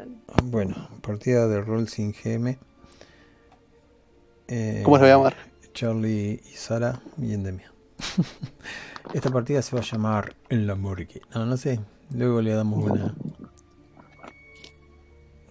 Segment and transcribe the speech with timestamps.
[0.00, 0.16] dale.
[0.44, 2.58] Bueno, partida de rol sin GM.
[4.48, 5.36] Eh, ¿Cómo se va a llamar?
[5.72, 7.62] Charlie y Sara, bien de mí.
[9.14, 11.20] Esta partida se va a llamar En la morgue.
[11.34, 11.80] No, no sé.
[12.12, 13.14] Luego le damos una.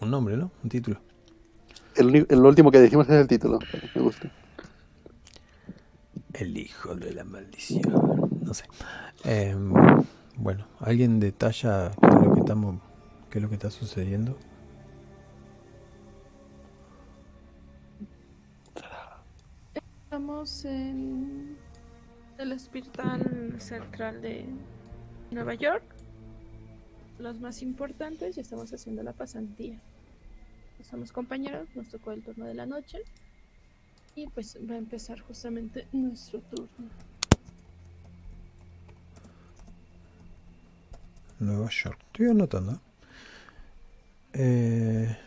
[0.01, 0.51] Un nombre, ¿no?
[0.63, 0.99] Un título.
[1.95, 3.59] El, último que dijimos es el título.
[3.95, 4.31] Me gusta.
[6.33, 7.81] El hijo de la maldición.
[8.41, 8.65] No sé.
[9.25, 9.73] Em,
[10.37, 12.79] bueno, ¿alguien detalla lo que estamos,
[13.29, 14.35] qué es lo que está sucediendo?
[20.03, 21.57] Estamos en
[22.37, 24.45] el hospital central de
[25.31, 25.83] Nueva York.
[27.19, 29.79] Los más importantes y estamos haciendo la pasantía.
[30.89, 32.99] Somos compañeros, nos tocó el turno de la noche.
[34.15, 36.89] Y pues va a empezar justamente nuestro turno.
[41.39, 41.99] Nueva York.
[42.07, 42.81] Estoy anotando.
[44.33, 45.17] Eh,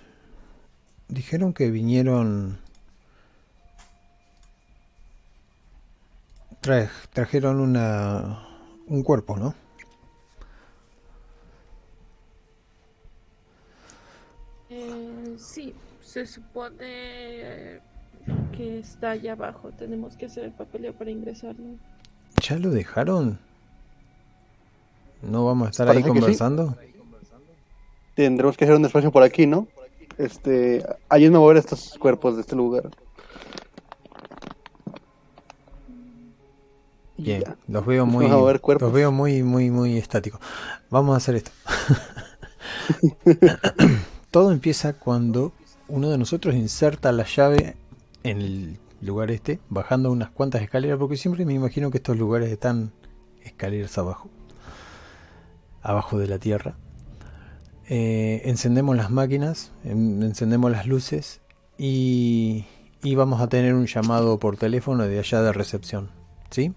[1.08, 2.58] dijeron que vinieron.
[6.62, 8.46] Tra- trajeron una
[8.86, 9.54] un cuerpo, ¿no?
[14.70, 17.80] Eh, sí, se supone
[18.56, 19.70] que está allá abajo.
[19.70, 21.76] Tenemos que hacer el papeleo para ingresarlo.
[22.42, 23.38] ¿Ya lo dejaron?
[25.20, 26.32] ¿No vamos a estar ahí que sí.
[28.14, 29.68] Tendremos que hacer un espacio por aquí, ¿no?
[30.18, 32.90] Este, ayúdenme a mover estos cuerpos de este lugar.
[37.16, 37.56] Bien, ya.
[37.68, 38.86] los veo muy, Vamos a ver cuerpos.
[38.86, 40.40] los veo muy, muy, muy estáticos.
[40.90, 41.50] Vamos a hacer esto.
[44.30, 45.52] Todo empieza cuando
[45.88, 47.76] uno de nosotros inserta la llave
[48.22, 52.50] en el lugar este, bajando unas cuantas escaleras, porque siempre me imagino que estos lugares
[52.50, 52.92] están
[53.42, 54.30] escaleras abajo,
[55.82, 56.76] abajo de la tierra.
[57.88, 61.40] Eh, encendemos las máquinas, en- encendemos las luces
[61.78, 62.64] y,
[63.02, 66.10] y vamos a tener un llamado por teléfono de allá de recepción,
[66.50, 66.72] ¿sí?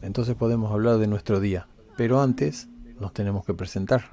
[0.00, 1.66] Entonces podemos hablar de nuestro día,
[1.96, 2.68] pero antes
[3.00, 4.12] nos tenemos que presentar.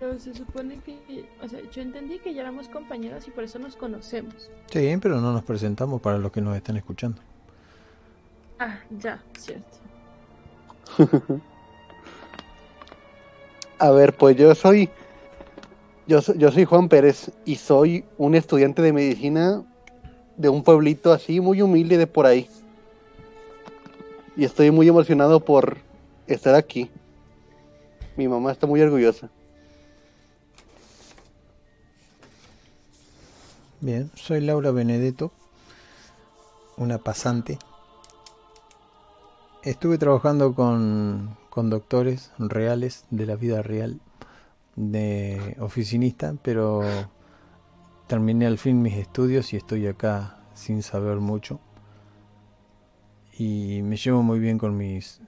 [0.00, 3.58] Pero se supone que, o sea, yo entendí que ya éramos compañeros y por eso
[3.60, 4.50] nos conocemos.
[4.70, 7.20] Sí, pero no nos presentamos para los que nos están escuchando.
[8.58, 9.78] Ah, ya, cierto.
[13.82, 14.88] A ver, pues yo soy,
[16.06, 19.64] yo yo soy Juan Pérez y soy un estudiante de medicina
[20.36, 22.48] de un pueblito así muy humilde de por ahí.
[24.36, 25.78] Y estoy muy emocionado por
[26.28, 26.92] estar aquí.
[28.16, 29.30] Mi mamá está muy orgullosa.
[33.80, 35.32] Bien, soy Laura Benedetto,
[36.76, 37.58] una pasante.
[39.64, 44.00] Estuve trabajando con, con doctores reales de la vida real
[44.74, 46.80] de oficinista, pero
[48.06, 51.60] terminé al fin mis estudios y estoy acá sin saber mucho.
[53.38, 55.20] Y me llevo muy bien con mis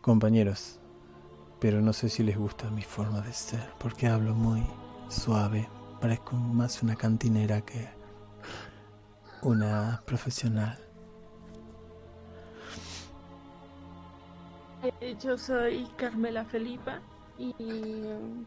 [0.00, 0.78] compañeros,
[1.58, 4.64] pero no sé si les gusta mi forma de ser, porque hablo muy
[5.08, 5.68] suave.
[6.00, 7.88] Parezco más una cantinera que
[9.42, 10.78] una profesional.
[15.22, 17.00] Yo soy Carmela Felipa
[17.38, 18.44] y um,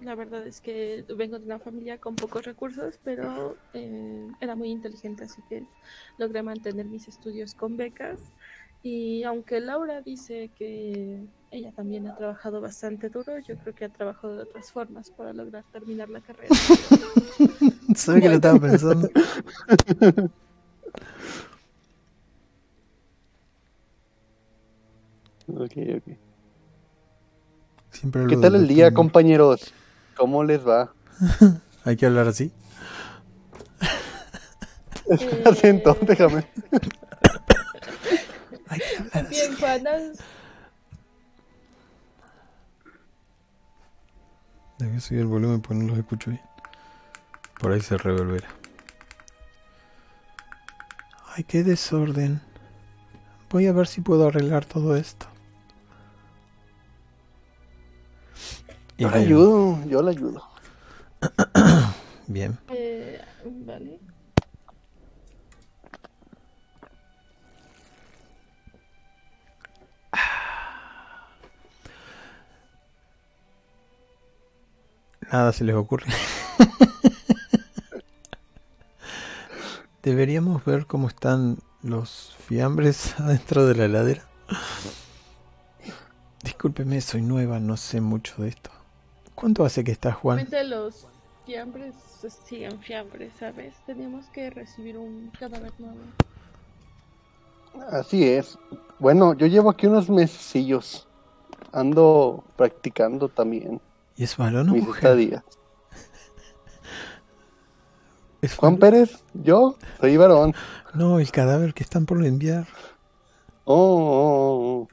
[0.00, 4.70] la verdad es que vengo de una familia con pocos recursos, pero eh, era muy
[4.70, 5.64] inteligente, así que
[6.18, 8.20] logré mantener mis estudios con becas.
[8.82, 13.88] Y aunque Laura dice que ella también ha trabajado bastante duro, yo creo que ha
[13.88, 16.54] trabajado de otras formas para lograr terminar la carrera.
[17.94, 19.10] ¿Sabes que lo estaba pensando?
[25.56, 26.16] Ok, ok.
[27.90, 29.72] Siempre ¿Qué tal el día, compañeros?
[30.16, 30.92] ¿Cómo les va?
[31.84, 32.52] Hay que hablar así.
[35.10, 36.46] Eh, Acento, déjame.
[38.68, 39.30] Hay que hablar así.
[39.30, 40.18] Bien, Juanas.
[44.78, 46.42] Debe subir el volumen porque no los escucho bien.
[47.58, 48.48] Por ahí se revolverá.
[51.34, 52.42] Ay, qué desorden.
[53.48, 55.27] Voy a ver si puedo arreglar todo esto.
[58.98, 60.42] Yo la bien, ayudo, yo la ayudo.
[62.26, 62.58] bien.
[62.68, 63.20] Eh,
[63.64, 64.00] vale.
[75.30, 76.06] Nada se les ocurre.
[80.02, 84.24] Deberíamos ver cómo están los fiambres adentro de la heladera.
[86.42, 88.70] Discúlpeme, soy nueva, no sé mucho de esto.
[89.38, 90.38] ¿Cuánto hace que estás, Juan?
[90.38, 91.06] Realmente los
[91.46, 91.94] fiambres
[92.44, 93.72] siguen fiambres, ¿sabes?
[93.86, 95.94] Teníamos que recibir un cadáver nuevo.
[97.92, 98.58] Así es.
[98.98, 101.06] Bueno, yo llevo aquí unos mesecillos.
[101.70, 103.80] Ando practicando también
[104.16, 105.04] ¿Y es varón o mis mujer?
[105.04, 105.44] estadías.
[108.42, 108.80] ¿Es Juan varón?
[108.80, 110.52] Pérez, yo soy varón.
[110.94, 112.66] No, el cadáver que están por enviar.
[113.64, 114.88] Oh, oh,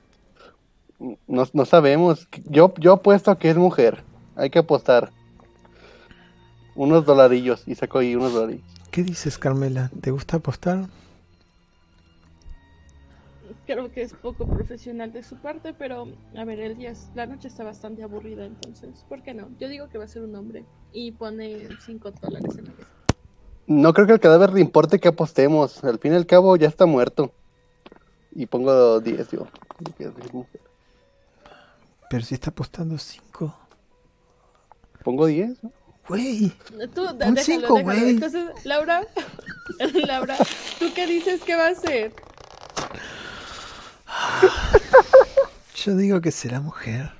[0.99, 1.17] oh.
[1.25, 2.27] No, no sabemos.
[2.45, 4.03] Yo, yo apuesto que es mujer.
[4.35, 5.11] Hay que apostar.
[6.75, 7.63] Unos dolarillos.
[7.67, 8.65] Y saco ahí unos dolarillos.
[8.91, 9.91] ¿Qué dices, Carmela?
[10.01, 10.85] ¿Te gusta apostar?
[13.65, 17.25] Creo que es poco profesional de su parte, pero a ver, el día, es- la
[17.25, 19.49] noche está bastante aburrida, entonces, ¿por qué no?
[19.59, 22.89] Yo digo que va a ser un hombre y pone 5 dólares en la mesa.
[23.67, 25.83] No creo que el cadáver le importe que apostemos.
[25.83, 27.31] Al fin y al cabo ya está muerto.
[28.35, 29.47] Y pongo 10, yo.
[32.09, 33.55] Pero si está apostando 5.
[35.05, 35.63] Pongo 10.
[35.63, 35.71] ¿no?
[36.09, 36.49] Güey,
[36.93, 37.83] Tú, Un déjalo, cinco, déjalo.
[37.83, 38.09] güey.
[38.09, 39.07] Entonces, Laura,
[40.07, 40.35] Laura,
[40.77, 42.11] ¿tú qué dices que va a ser?
[45.75, 47.11] yo digo que será mujer.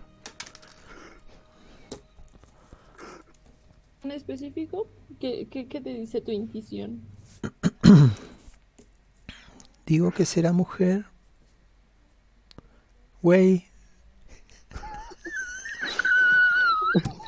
[4.03, 4.87] ¿En específico?
[5.19, 7.01] ¿Qué, qué, qué te dice tu intuición?
[9.85, 11.05] Digo que será mujer.
[13.21, 13.65] Güey.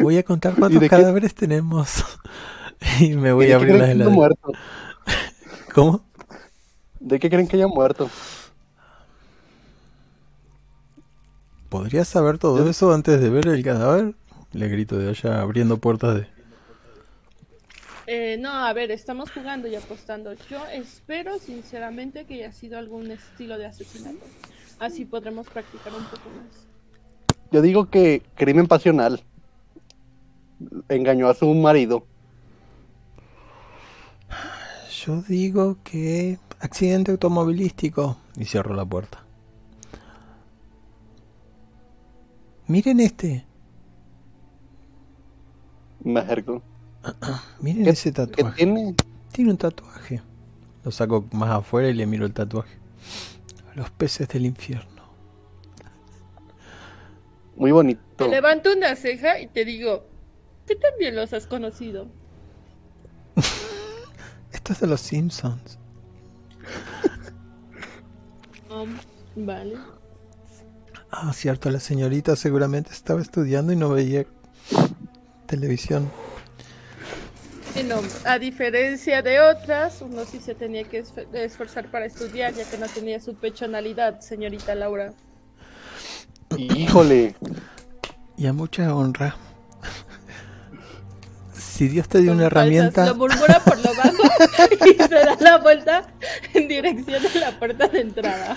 [0.00, 2.04] Voy a contar cuántos qué- cadáveres tenemos.
[3.00, 4.14] y me voy ¿De a abrir creen la que haya heladera.
[4.14, 4.52] muerto?
[5.74, 6.04] ¿Cómo?
[7.00, 8.10] ¿De qué creen que haya muerto?
[11.68, 14.14] ¿Podrías saber todo eso antes de ver el cadáver?
[14.52, 16.26] Le grito de allá abriendo puertas de...
[18.06, 20.32] Eh, no, a ver, estamos jugando y apostando.
[20.50, 24.24] Yo espero sinceramente que haya sido algún estilo de asesinato.
[24.80, 26.66] Así podremos practicar un poco más.
[27.52, 29.22] Yo digo que crimen pasional.
[30.88, 32.06] Engañó a su marido.
[35.04, 38.16] Yo digo que accidente automovilístico.
[38.36, 39.24] Y cierro la puerta.
[42.66, 43.46] Miren este.
[46.04, 46.62] Me acerco.
[47.60, 48.56] Miren ¿Qué, ese qué tatuaje.
[48.56, 48.94] tiene?
[49.32, 50.22] Tiene un tatuaje.
[50.84, 52.76] Lo saco más afuera y le miro el tatuaje.
[53.74, 55.02] Los peces del infierno.
[57.56, 58.00] Muy bonito.
[58.16, 60.04] Te levanto una ceja y te digo,
[60.68, 62.06] ¿qué también los has conocido?
[64.52, 65.78] Esto es de los Simpsons.
[68.70, 68.98] Um,
[69.34, 69.78] vale.
[71.10, 74.26] Ah, cierto, la señorita seguramente estaba estudiando y no veía
[75.46, 76.10] televisión.
[77.72, 82.68] Bueno, a diferencia de otras, uno sí se tenía que esf- esforzar para estudiar, ya
[82.68, 85.14] que no tenía su pechonalidad, señorita Laura.
[86.58, 87.34] Híjole.
[88.36, 89.34] Y a mucha honra.
[91.78, 94.10] Si Dios te dio una falsas, herramienta, Lo murmura por lo bajo
[94.84, 96.12] y se da la vuelta
[96.52, 98.56] en dirección a la puerta de entrada.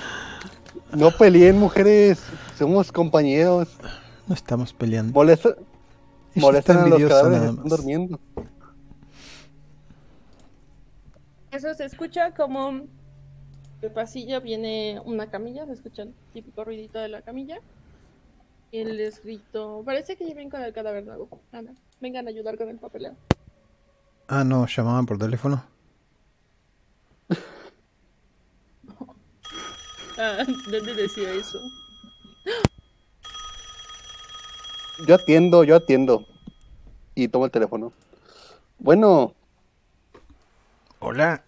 [0.91, 2.19] No peleen, mujeres.
[2.57, 3.77] Somos compañeros.
[4.25, 5.13] no estamos peleando.
[5.13, 5.55] Molesta,
[6.33, 8.19] molestan a los cadáveres están durmiendo.
[11.51, 12.87] Eso se escucha como
[13.83, 17.59] el pasillo viene una camilla, se escucha el típico ruidito de la camilla.
[18.71, 21.41] Y el grito, parece que ya vienen con el cadáver nuevo.
[21.51, 23.15] Anda, vengan a ayudar con el papeleo.
[24.27, 25.63] Ah, no, llamaban por teléfono.
[30.17, 31.57] Ah, ¿dónde decía eso?
[35.07, 36.27] Yo atiendo, yo atiendo.
[37.15, 37.91] Y tomo el teléfono.
[38.77, 39.33] Bueno,
[40.99, 41.43] Hola.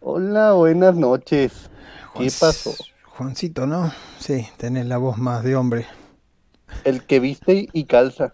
[0.00, 1.68] hola, buenas noches.
[2.16, 2.74] ¿Qué pasó?
[3.20, 3.92] Juancito, ¿no?
[4.18, 5.84] Sí, tenés la voz más de hombre.
[6.84, 8.32] El que viste y calza.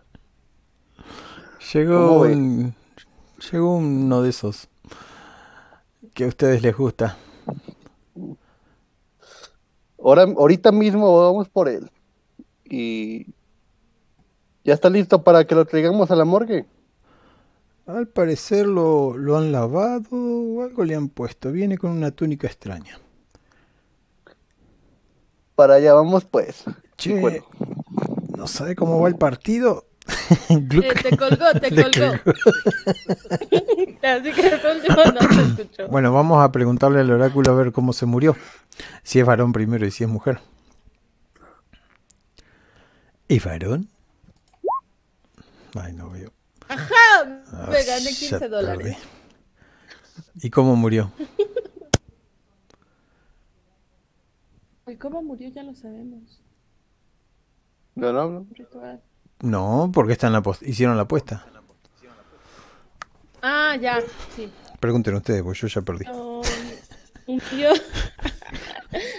[1.73, 4.69] Llegó llegó uno de esos
[6.15, 7.17] que a ustedes les gusta.
[10.01, 11.91] Ahora, ahorita mismo vamos por él.
[12.63, 13.27] Y
[14.63, 16.65] ya está listo para que lo traigamos a la morgue.
[17.87, 21.51] Al parecer lo, lo han lavado o algo le han puesto.
[21.51, 23.01] Viene con una túnica extraña.
[25.57, 26.65] Para allá vamos pues.
[26.97, 27.45] Che, Y bueno,
[28.37, 29.87] ¿no sabe cómo va el partido?
[30.49, 32.13] Eh, te colgó, te colgó.
[34.03, 35.89] Así que no se escuchó.
[35.89, 38.37] Bueno, vamos a preguntarle al oráculo a ver cómo se murió.
[39.03, 40.41] Si es varón primero y si es mujer.
[43.29, 43.89] ¿Es varón?
[45.75, 46.33] Ay, no veo.
[46.69, 46.95] ¡Ajá!
[47.53, 48.97] Ah, Me gané ya 15 dólares.
[50.41, 51.13] ¿Y cómo murió?
[54.89, 55.49] ¿Y cómo murió?
[55.49, 56.41] Ya lo sabemos.
[57.97, 58.47] No, no, no.
[59.41, 61.45] No, porque están la hicieron la apuesta.
[63.43, 64.01] Ah, ya,
[64.35, 64.51] sí.
[64.79, 66.05] Pregunten ustedes, pues yo ya perdí.
[66.09, 66.43] Um,
[67.27, 67.71] murió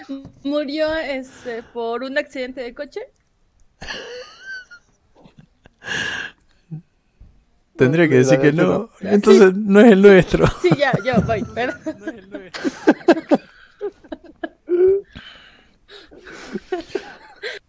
[0.43, 3.01] murió este, por un accidente de coche.
[7.75, 8.63] Tendría que decir que no.
[8.65, 8.89] no.
[9.01, 10.47] Entonces no es el nuestro.
[10.61, 11.81] Sí, ya, yo voy, perdón.
[13.07, 13.39] Esto,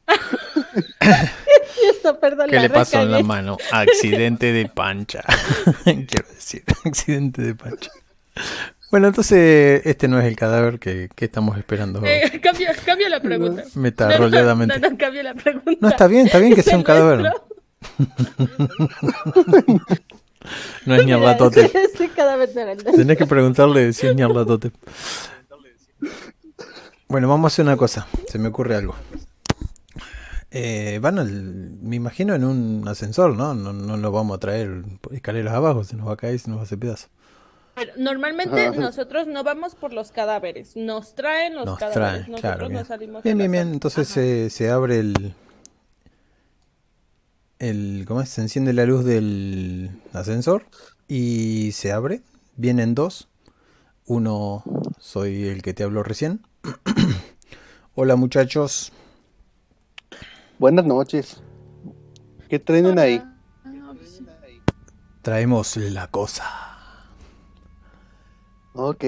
[2.21, 3.57] perdón, ¿Qué le pasó en la mano?
[3.71, 5.23] Accidente de pancha.
[5.85, 7.91] Quiero decir, accidente de pancha.
[8.91, 12.03] Bueno, entonces este no es el cadáver que, que estamos esperando.
[12.07, 13.65] Eh, cambia, cambia la pregunta.
[13.75, 14.81] Metarroleadamente.
[14.81, 15.79] No, no, cambia la pregunta.
[15.81, 17.31] No, está bien, está bien que ¿Es sea un cadáver.
[20.87, 21.51] No es no nuestro.
[21.51, 24.73] Tenés que preguntarle si es Nyarlathotep.
[27.09, 28.07] Bueno, vamos a hacer una cosa.
[28.29, 28.95] Se me ocurre algo.
[30.51, 31.31] Eh, van al,
[31.83, 33.55] me imagino en un ascensor, ¿no?
[33.55, 36.39] No, no nos vamos a traer por escaleras abajo, se nos va a caer y
[36.39, 37.09] se nos va a hacer pedazo.
[37.75, 38.81] Pero Normalmente Ajá.
[38.81, 42.69] nosotros no vamos por los cadáveres, nos traen los Nos cadáveres, traen, nosotros claro.
[42.71, 43.53] no Bien, salimos bien, bien.
[43.53, 43.69] bien.
[43.73, 44.09] Entonces
[44.53, 45.35] se abre el,
[47.59, 48.31] el, ¿cómo es?
[48.31, 50.65] Se enciende la luz del ascensor
[51.09, 52.23] y se abre.
[52.57, 53.29] Vienen dos.
[54.07, 54.63] Uno
[54.99, 56.41] soy el que te habló recién.
[57.95, 58.93] Hola muchachos.
[60.59, 61.41] Buenas noches.
[62.49, 63.23] ¿Qué traen ahí?
[63.23, 63.35] Ah.
[65.23, 66.45] Traemos la cosa.
[68.75, 69.05] Ok.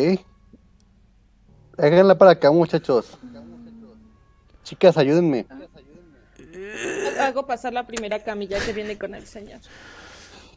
[1.78, 3.18] Háganla para acá, muchachos.
[4.64, 5.46] Chicas, ayúdenme.
[7.20, 9.60] Hago pasar la primera camilla que viene con el señor.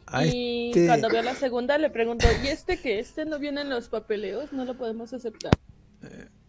[0.06, 2.98] A Y este- cuando veo la segunda le pregunto, ¿y este qué?
[2.98, 4.52] ¿Este no viene en los papeleos?
[4.52, 5.52] ¿No lo podemos aceptar?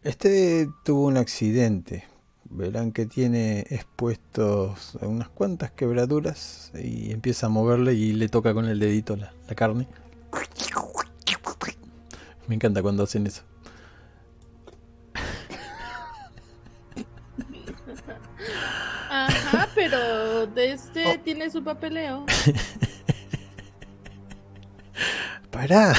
[0.05, 2.05] Este tuvo un accidente.
[2.51, 8.65] Verán que tiene expuestos unas cuantas quebraduras y empieza a moverle y le toca con
[8.65, 9.87] el dedito la, la carne.
[12.47, 13.41] Me encanta cuando hacen eso.
[19.09, 22.27] Ajá, pero de este tiene su papeleo.
[25.49, 25.95] ¡Pará!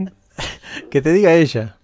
[0.90, 1.78] que te diga ella.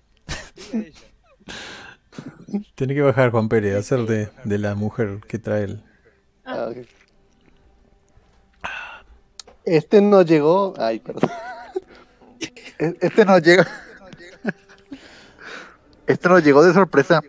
[2.75, 5.85] Tiene que bajar Juan Pérez, hacer de, de la mujer que trae el...
[6.45, 6.87] Ah, ok.
[9.65, 10.73] Este no llegó.
[10.79, 11.31] Ay, perdón.
[12.79, 13.65] E- Este no llegó.
[16.07, 17.21] Este nos llegó de sorpresa.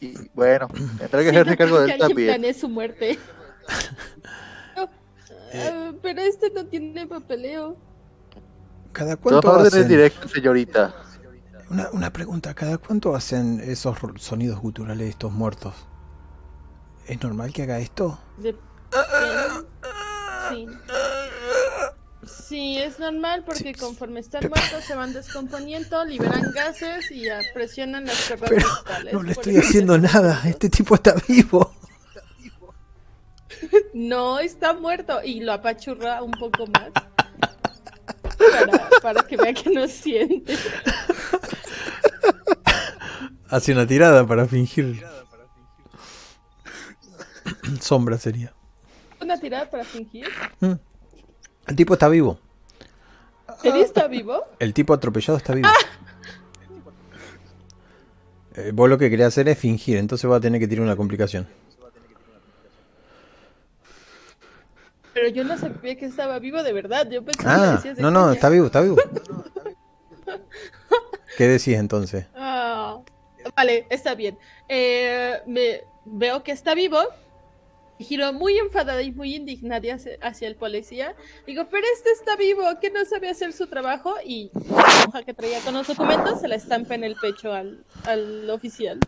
[0.00, 0.68] Y bueno,
[0.98, 2.54] tendrá que Sí, hacerse no cargo de que él también.
[2.54, 3.18] su muerte.
[4.76, 4.88] No,
[5.64, 7.76] ah, pero este no tiene papeleo.
[8.92, 9.88] ¿Cada cuánto órdenes hacen?
[9.88, 10.94] directas, señorita.
[11.70, 15.74] Una, una pregunta, ¿cada cuánto hacen esos sonidos guturales de estos muertos?
[17.06, 18.18] ¿Es normal que haga esto?
[18.38, 18.56] De-
[20.50, 20.66] Sí.
[22.26, 27.24] Sí, es normal porque conforme están muertos se van descomponiendo, liberan gases y
[27.54, 28.68] presionan las cuerdas Pero
[29.12, 31.72] no le estoy haciendo nada, este tipo está vivo.
[33.92, 36.88] No, está muerto y lo apachurra un poco más.
[38.38, 40.56] Para, para que vea que no siente.
[43.50, 45.04] Hace una tirada para fingir.
[47.80, 48.52] Sombra sería.
[49.20, 50.26] Una tirada para fingir.
[50.60, 50.72] Mm.
[51.66, 52.38] El tipo está vivo.
[53.62, 54.44] ¿Eddie está vivo?
[54.58, 55.68] El tipo atropellado está vivo.
[58.54, 60.96] Eh, vos lo que querés hacer es fingir, entonces va a tener que tirar una
[60.96, 61.46] complicación.
[65.12, 67.08] Pero yo no sabía que estaba vivo de verdad.
[67.10, 68.96] Yo pensé que lo Ah, de no, no, está vivo, está vivo.
[71.36, 72.26] ¿Qué decís entonces?
[72.34, 72.98] Ah,
[73.56, 74.38] vale, está bien.
[74.68, 76.98] Eh, me veo que está vivo.
[77.98, 81.14] Giro muy enfadada y muy indignada hacia, hacia el policía.
[81.46, 84.14] Digo, pero este está vivo, que no sabe hacer su trabajo.
[84.24, 87.84] Y la hoja que traía con los documentos se la estampa en el pecho al,
[88.06, 88.98] al oficial.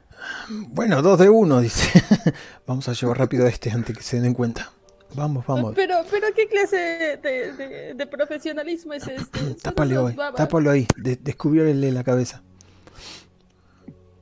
[0.50, 2.02] Bueno, dos de uno, dice.
[2.66, 4.70] Vamos a llevar rápido a este antes que se den cuenta.
[5.14, 5.74] Vamos, vamos.
[5.74, 6.76] Pero, pero ¿qué clase
[7.22, 9.38] de, de- de profesionalismo es este?
[9.98, 10.36] Hoy, babas.
[10.36, 12.42] tápalo ahí, de, descubrióle la cabeza.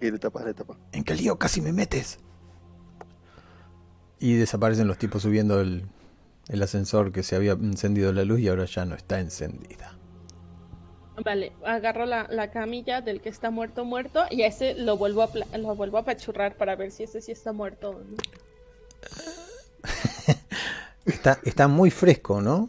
[0.01, 0.77] Y le tapa, le tapa.
[0.93, 2.19] ¿En qué lío casi me metes?
[4.19, 5.87] Y desaparecen los tipos subiendo el,
[6.49, 9.97] el ascensor que se había encendido la luz y ahora ya no está encendida.
[11.25, 15.23] Vale, agarro la, la camilla del que está muerto, muerto, y a ese lo vuelvo
[15.23, 17.91] a, lo vuelvo a apachurrar para ver si ese sí está muerto.
[17.91, 18.17] o no.
[21.07, 22.69] Está, está muy fresco, ¿no?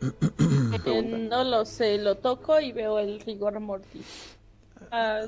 [0.00, 4.36] Eh, no lo sé, lo toco y veo el rigor mortis.
[4.90, 5.22] Ah,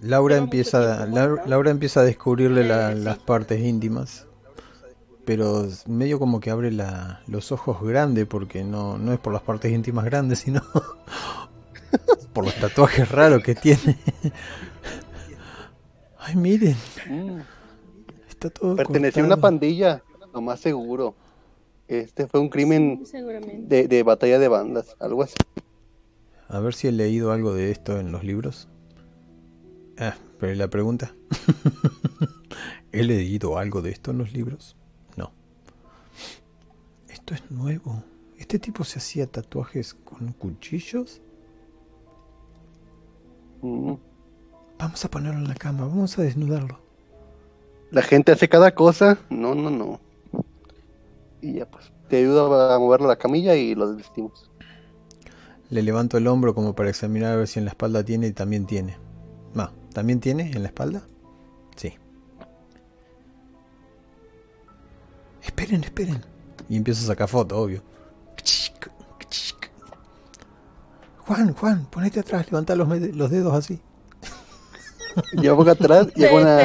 [0.00, 3.00] Laura empieza, Laura, empieza a descubrirle la- sí.
[3.00, 4.26] las partes íntimas,
[5.26, 9.42] pero medio como que abre la- los ojos grandes porque no, no es por las
[9.42, 10.62] partes íntimas grandes, sino
[12.32, 13.98] por los tatuajes raros que tiene.
[16.18, 16.76] Ay, miren,
[17.08, 17.40] Mm.
[18.28, 21.14] está todo Perteneció a una pandilla, lo más seguro.
[21.98, 25.34] Este fue un crimen Sí, de, de batalla de bandas, algo así.
[26.48, 28.68] A ver si he leído algo de esto en los libros.
[29.98, 31.14] Ah, pero ¿y la pregunta.
[32.92, 34.76] ¿He leído algo de esto en los libros?
[35.16, 35.32] No.
[37.08, 38.02] Esto es nuevo.
[38.38, 41.20] ¿Este tipo se hacía tatuajes con cuchillos?
[43.62, 43.94] Mm.
[44.78, 46.80] Vamos a ponerlo en la cama, vamos a desnudarlo.
[47.90, 49.18] La gente hace cada cosa.
[49.30, 50.00] No, no, no.
[51.42, 54.48] Y ya pues, te ayuda a moverlo a la camilla y lo desvestimos.
[55.70, 58.32] Le levanto el hombro como para examinar a ver si en la espalda tiene y
[58.32, 58.96] también tiene.
[59.56, 61.02] Ah, ¿también tiene en la espalda?
[61.76, 61.94] Sí.
[65.42, 66.24] Esperen, esperen.
[66.68, 67.82] Y empiezo a sacar fotos, obvio.
[71.26, 73.80] Juan, Juan, ponete atrás, levanta los, los dedos así.
[75.42, 76.60] Yo pongo atrás y hago una...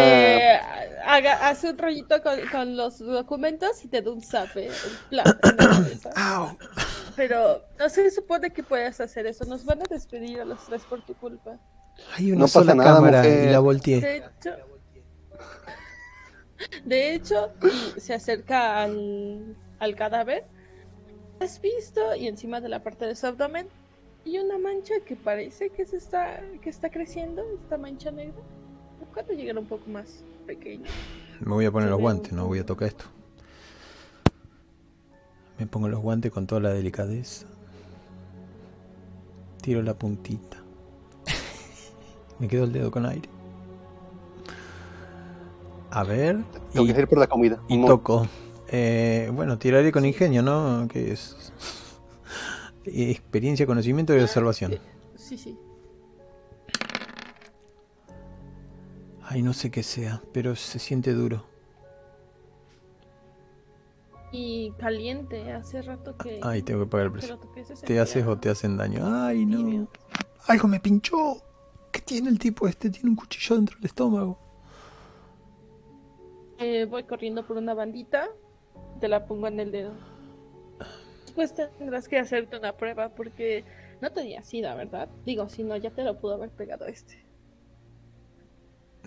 [1.07, 4.69] haga, hace un rollito con, con los documentos y te da un zape.
[7.15, 9.45] Pero no se supone que puedas hacer eso.
[9.45, 11.57] Nos van a despedir a los tres por tu culpa.
[12.15, 13.49] Hay una No pasa sola nada, cámara mujer.
[13.49, 14.01] y la volteé.
[14.01, 14.45] De hecho,
[16.85, 17.51] de hecho
[17.95, 20.45] y se acerca al, al cadáver.
[21.39, 22.15] ¿Has visto?
[22.15, 23.67] Y encima de la parte de su abdomen
[24.25, 28.41] hay una mancha que parece que se está que está creciendo, esta mancha negra.
[29.13, 30.85] Cuando llegará un poco más pequeño.
[31.39, 33.05] Me voy a poner los guantes, no voy a tocar esto.
[35.59, 37.47] Me pongo los guantes con toda la delicadeza.
[39.61, 40.57] Tiro la puntita.
[42.39, 43.27] Me quedo el dedo con aire.
[45.89, 46.43] A ver.
[46.71, 47.59] Tengo Y, que ir por la comida.
[47.67, 47.87] y No.
[47.87, 48.27] toco.
[48.67, 50.87] Eh, bueno, tiraré con ingenio, ¿no?
[50.87, 51.51] Que es
[52.85, 54.77] experiencia, conocimiento y observación.
[55.15, 55.57] Sí, sí.
[59.29, 61.43] Ay, no sé qué sea, pero se siente duro.
[64.31, 67.37] Y caliente, hace rato que, Ay, tengo que pagar el precio.
[67.85, 69.01] ¿Te haces o te hacen daño?
[69.03, 69.89] Ay, no.
[70.47, 71.41] Algo me pinchó.
[71.91, 72.89] ¿Qué tiene el tipo este?
[72.89, 74.39] Tiene un cuchillo dentro del estómago.
[76.59, 78.29] Eh, voy corriendo por una bandita,
[79.01, 79.91] te la pongo en el dedo.
[81.25, 83.65] Después tendrás que hacerte una prueba porque
[84.01, 85.09] no tenía sida, ¿verdad?
[85.25, 87.26] Digo, si no, ya te lo pudo haber pegado este.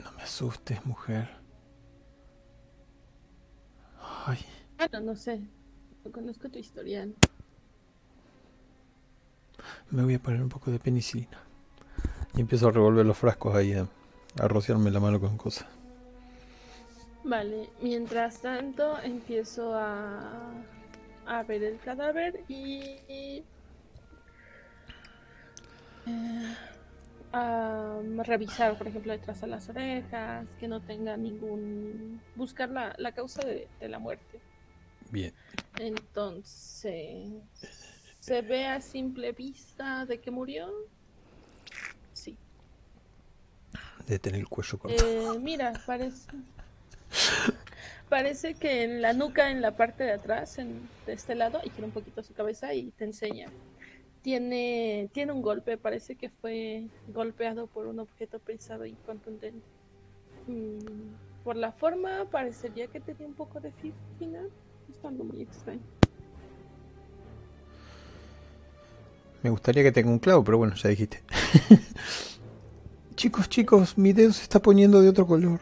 [0.02, 1.28] No me asustes, mujer.
[4.26, 4.44] Ay,
[4.78, 5.40] Bueno, no sé.
[6.04, 7.14] No conozco tu historial.
[9.90, 11.38] me voy a poner un poco de penicilina.
[12.34, 13.88] Y empiezo a revolver los frascos ahí, a,
[14.40, 15.66] a rociarme la mano con cosas.
[17.24, 20.50] Vale, mientras tanto empiezo a,
[21.26, 23.44] a ver el cadáver y
[26.06, 26.56] eh,
[27.32, 32.20] a revisar, por ejemplo, detrás de las orejas, que no tenga ningún...
[32.36, 34.40] buscar la, la causa de, de la muerte.
[35.10, 35.32] Bien.
[35.78, 37.28] Entonces,
[38.20, 40.70] ¿se ve a simple vista de que murió?
[42.12, 42.36] Sí.
[44.06, 45.04] De tener el cuello corto.
[45.04, 46.28] Eh, mira, parece.
[48.08, 51.70] Parece que en la nuca, en la parte de atrás, en, de este lado, y
[51.70, 53.48] gira un poquito su cabeza y te enseña.
[54.22, 59.66] Tiene, tiene un golpe, parece que fue golpeado por un objeto pesado y contundente.
[60.46, 64.42] Mm, por la forma, parecería que tenía un poco de fibra.
[64.90, 65.80] Es algo muy extraño.
[69.42, 71.22] Me gustaría que tenga un clavo, pero bueno, ya dijiste.
[73.16, 75.60] chicos, chicos, mi dedo se está poniendo de otro color.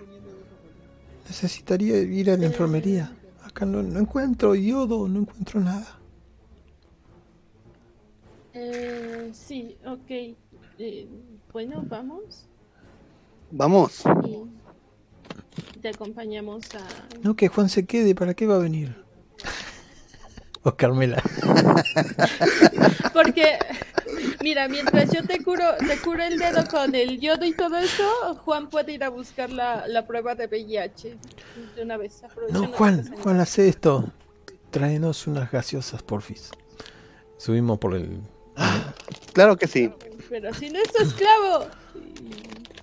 [1.29, 3.13] Necesitaría ir a la enfermería.
[3.45, 5.98] Acá no, no encuentro yodo, no encuentro nada.
[8.61, 10.11] Eh, sí, ok.
[10.79, 11.09] Eh,
[11.53, 12.47] bueno, vamos.
[13.53, 14.03] Vamos.
[14.25, 16.85] Y te acompañamos a
[17.23, 18.97] No, que Juan se quede, ¿para qué va a venir?
[20.65, 21.23] O Carmela.
[23.13, 23.59] Porque,
[24.43, 28.35] mira, mientras yo te curo, te curo el dedo con el yodo y todo eso,
[28.45, 31.17] Juan puede ir a buscar la, la prueba de VIH
[31.77, 32.23] de una vez.
[32.51, 34.13] No, Juan, Juan, hace esto.
[34.71, 36.51] Tráenos unas gaseosas, porfis.
[37.37, 38.21] Subimos por el...
[39.33, 39.93] Claro que sí.
[40.29, 41.67] Pero si no es tu esclavo.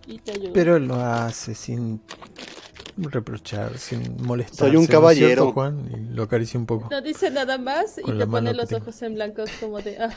[0.08, 0.54] Y, y te ayudo.
[0.54, 2.02] Pero él lo hace sin
[2.98, 4.70] reprochar, sin molestar.
[4.70, 5.52] Soy un caballero.
[5.52, 5.90] Juan?
[5.92, 6.88] Y lo acaricia un poco.
[6.90, 8.84] No dice nada más y te pone los tengo.
[8.84, 9.98] ojos en blancos como de...
[10.00, 10.14] ah.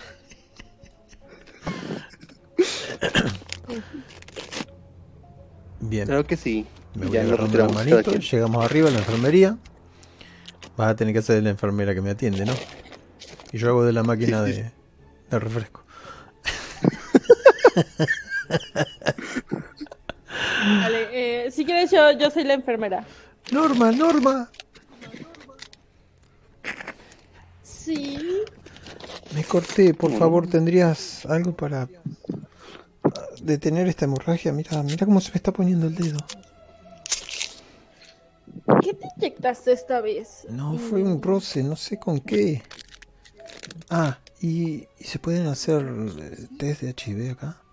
[5.80, 6.06] Bien.
[6.06, 6.66] Claro que sí.
[6.94, 9.58] Me voy Ya agarrando la manito, llegamos arriba a la enfermería.
[10.76, 12.54] Vas a tener que ser la enfermera que me atiende, ¿no?
[13.52, 14.72] Y yo hago de la máquina Sí, sí, de,
[15.30, 15.84] de refresco.
[20.82, 21.08] Vale,
[21.46, 23.04] eh, si quieres yo, yo soy la enfermera.
[23.52, 24.50] Norma, Norma.
[27.62, 28.18] Sí.
[29.34, 31.88] Me corté, por favor, ¿tendrías algo para
[33.40, 34.52] detener esta hemorragia?
[34.52, 36.18] Mira, mira cómo se me está poniendo el dedo.
[38.82, 40.46] ¿Qué te inyectaste esta vez?
[40.50, 42.62] No, fue un roce, no sé con qué.
[43.88, 45.83] Ah, ¿y, y se pueden hacer
[46.18, 47.64] eh, test de HIV acá?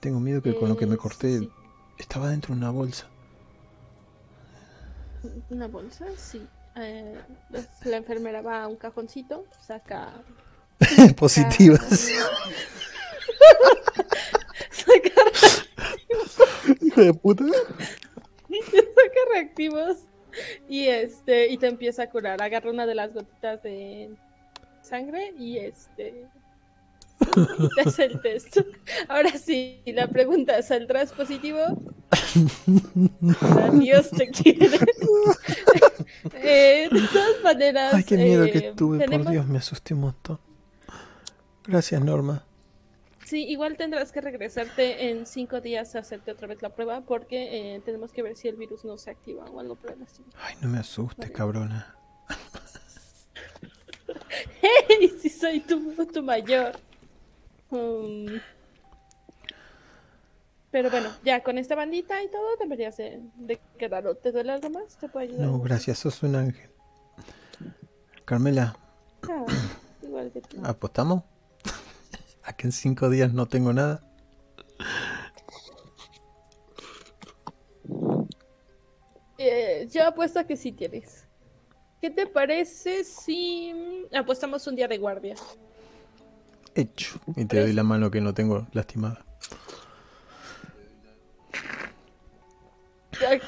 [0.00, 1.50] Tengo miedo que con lo que me Eh, corté sí.
[1.96, 3.10] estaba dentro de una bolsa.
[5.50, 6.16] ¿Una bolsa?
[6.16, 6.50] Sí.
[6.74, 7.24] Eh,
[7.84, 10.24] la enfermera va a un cajoncito, saca...
[11.16, 12.24] Positivas.
[14.70, 15.22] Saca,
[16.80, 17.44] Hijo de puta.
[18.48, 20.08] saca reactivos
[20.68, 22.42] y este y te empieza a curar.
[22.42, 24.16] Agarra una de las gotitas de
[24.82, 26.28] sangre y este
[27.20, 28.58] y te hace el test.
[29.08, 31.60] Ahora sí, la pregunta, ¿saldrás positivo?
[33.74, 34.68] Dios te quiere.
[36.34, 39.94] Eh, de todas maneras, Ay, qué miedo eh, que tuve, tenemos- por Dios, me asusté
[39.94, 40.38] un montón.
[41.64, 42.44] Gracias, Norma.
[43.24, 47.76] Sí, igual tendrás que regresarte en cinco días a hacerte otra vez la prueba porque
[47.76, 50.28] eh, tenemos que ver si el virus no se activa o algo por el estilo.
[50.38, 51.96] Ay, no me asustes, cabrona.
[54.62, 55.12] ¡Hey!
[55.20, 56.72] Si soy tu, tu mayor.
[57.70, 58.26] Um,
[60.70, 64.06] pero bueno, ya con esta bandita y todo deberías de, de quedar.
[64.06, 64.96] ¿O ¿Te duele algo más?
[64.98, 65.46] ¿Te puedo ayudar?
[65.46, 66.70] No, gracias, sos un ángel.
[68.24, 68.76] Carmela,
[69.28, 69.44] Ah,
[70.02, 70.56] igual que tú.
[70.64, 71.22] ¿apostamos?
[72.44, 74.00] ¿A que en cinco días no tengo nada?
[79.38, 81.21] Eh, yo apuesto a que sí tienes.
[82.02, 83.72] ¿Qué te parece si
[84.12, 85.36] apostamos un día de guardia?
[86.74, 87.20] Hecho.
[87.36, 89.24] Y te doy la mano que no tengo lastimada.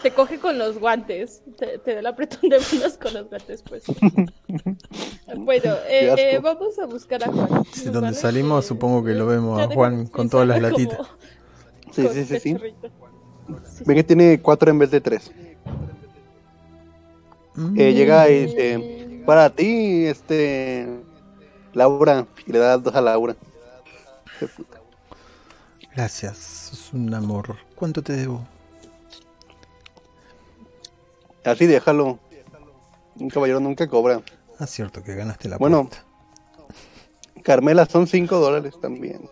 [0.04, 1.42] Te- coge con los guantes.
[1.58, 3.82] Te, te da el apretón de manos con los guantes, pues.
[5.36, 7.64] bueno, eh, eh, vamos a buscar a Juan.
[7.72, 8.14] Sí, donde ¿vale?
[8.14, 10.98] salimos, Eh, supongo que lo vemos ya a Juan con todas las latitas.
[10.98, 11.08] como-
[11.92, 12.56] Sí, sí, sí, sí.
[12.58, 15.32] Sí, Ven que tiene cuatro en vez de tres.
[17.56, 20.88] Mm, Eh, llega y Eh, dice, para ti, este,
[21.72, 23.36] Laura, y le da dos a Laura.
[25.94, 27.56] Gracias, sos un amor.
[27.74, 28.46] ¿Cuánto te debo?
[31.44, 32.18] Así déjalo.
[33.16, 34.22] Un caballero nunca cobra.
[34.58, 35.78] Ah, cierto que ganaste la Bueno.
[35.80, 36.04] apuesta.
[37.42, 39.28] Carmela son cinco dólares también.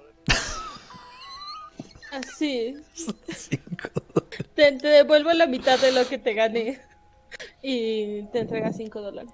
[2.13, 2.77] Así.
[3.35, 3.89] Cinco.
[4.55, 6.79] Te, te devuelvo la mitad de lo que te gané.
[7.63, 9.31] Y te entrega 5 dólares.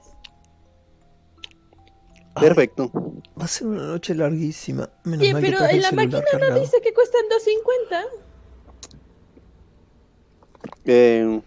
[2.34, 2.90] Ay, Perfecto.
[3.40, 4.88] Va a ser una noche larguísima.
[5.04, 6.60] Menos Sí, mal que pero traje en la máquina no cargado.
[6.60, 8.04] dice que cuestan 2.50.
[10.84, 11.40] Eh,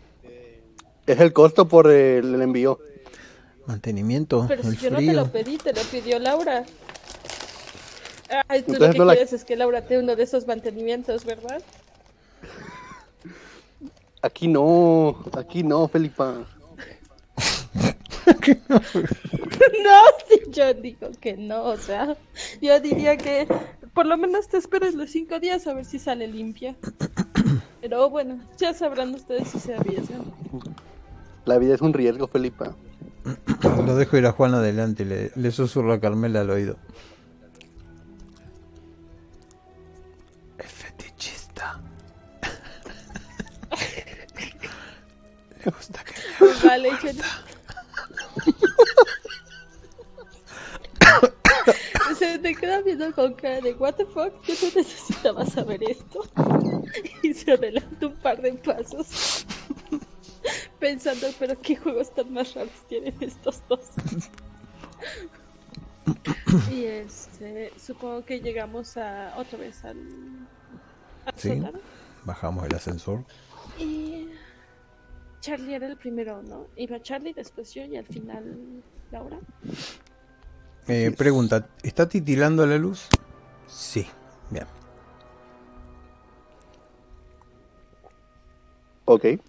[1.07, 2.79] es el costo por el, el envío.
[3.67, 6.65] Mantenimiento, Pero si yo no te lo pedí, te lo pidió Laura.
[8.47, 10.23] Ay, tú lo Entonces que no la- quieres es que Laura te dé uno de
[10.23, 11.61] esos mantenimientos, ¿verdad?
[14.23, 16.43] Aquí no, aquí no, Felipa.
[19.84, 22.17] No, sí, yo digo que no, o sea,
[22.62, 23.47] yo diría que
[23.93, 26.75] por lo menos te esperes los cinco días a ver si sale limpia.
[27.81, 30.23] Pero bueno, ya sabrán ustedes si se arriesgan.
[31.45, 32.75] La vida es un riesgo, Felipa.
[33.86, 36.77] Lo dejo ir a Juan adelante, le, le susurro a Carmela al oído.
[40.57, 41.81] Es fetichista.
[45.65, 46.89] Le gusta que me Vale.
[52.17, 56.21] Se te queda viendo con cara de what the fuck, yo no necesitaba saber esto.
[57.23, 59.45] Y se adelanta un par de pasos.
[60.80, 63.82] Pensando, pero qué juegos tan más raros tienen estos dos.
[66.71, 69.97] Y este, supongo que llegamos a otra vez al,
[71.25, 71.49] al Sí.
[71.49, 71.80] sótano.
[72.23, 73.23] Bajamos el ascensor.
[73.80, 74.27] Y
[75.41, 76.67] Charlie era el primero, ¿no?
[76.75, 79.39] Iba Charlie, después yo y al final Laura.
[80.88, 83.08] Eh, pregunta, ¿está titilando la luz?
[83.67, 84.06] Sí,
[84.49, 84.65] bien.
[89.06, 89.25] Ok.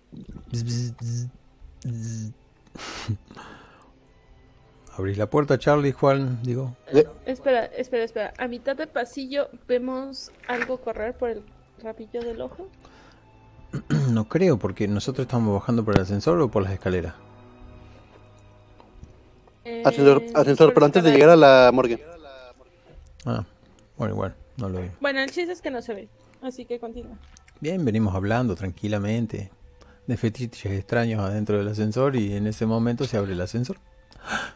[4.97, 6.77] Abrís la puerta, Charlie, Juan, digo.
[6.93, 8.35] De- Espera, espera, espera.
[8.39, 11.43] A mitad del pasillo vemos algo correr por el
[11.83, 12.69] rabillo del ojo.
[14.11, 17.15] no creo, porque nosotros estamos bajando por el ascensor o por las escaleras.
[19.65, 21.35] Eh, Ascensor, ascensor pero antes de escalera.
[21.37, 22.05] llegar a la morgue.
[23.25, 23.45] Ah,
[23.97, 24.89] bueno, igual, no lo vi.
[25.01, 26.09] Bueno, el chiste es que no se ve,
[26.43, 27.17] así que continúa.
[27.61, 29.51] Bien, venimos hablando tranquilamente
[30.09, 33.77] de fetiches extraños adentro del ascensor y en ese momento se abre el ascensor.
[34.25, 34.55] ¡Ah!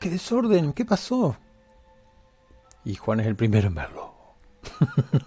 [0.00, 0.72] ¡Qué desorden!
[0.72, 1.36] ¿Qué pasó?
[2.84, 4.12] Y Juan es el primero en verlo.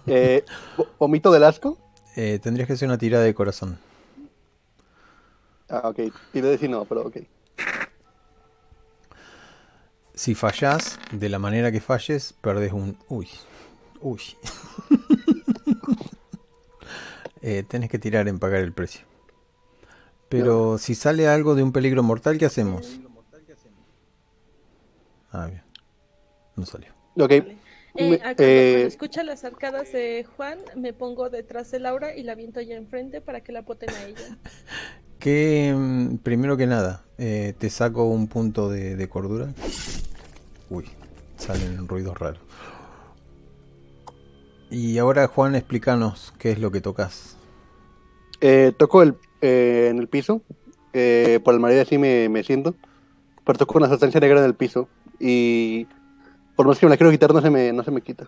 [0.06, 0.44] Eh,
[0.76, 1.78] vo- ¿Vomito del asco?
[2.16, 3.78] Eh, tendrías que hacer una tirada de corazón.
[5.68, 6.12] Ah, ok.
[6.32, 7.16] Decir no, pero ok.
[10.14, 12.96] Si fallás, de la manera que falles, perdés un...
[13.08, 13.28] Uy,
[14.00, 14.22] uy.
[17.44, 19.04] Eh, tenés que tirar en pagar el precio.
[20.28, 23.00] Pero si sale algo de un peligro mortal, ¿qué hacemos?
[25.32, 25.64] Ah, bien.
[26.54, 26.92] No salió.
[27.16, 27.32] Ok.
[27.94, 32.16] Eh, ah, cuando, eh, cuando escucha las arcadas de Juan, me pongo detrás de Laura
[32.16, 34.38] y la viento ya enfrente para que la poten a ella.
[35.18, 39.54] Que mm, primero que nada, eh, te saco un punto de, de cordura.
[40.68, 40.84] Uy,
[41.36, 42.40] salen ruidos raros.
[44.72, 47.36] Y ahora Juan, explícanos qué es lo que tocas.
[48.40, 50.40] Eh, toco el, eh, en el piso.
[50.94, 52.74] Eh, por el marido así me, me siento.
[53.44, 54.88] Pero toco una sustancia negra en el piso.
[55.20, 55.86] Y
[56.56, 58.26] por más que me la quiero quitar, no se me, no se me quita.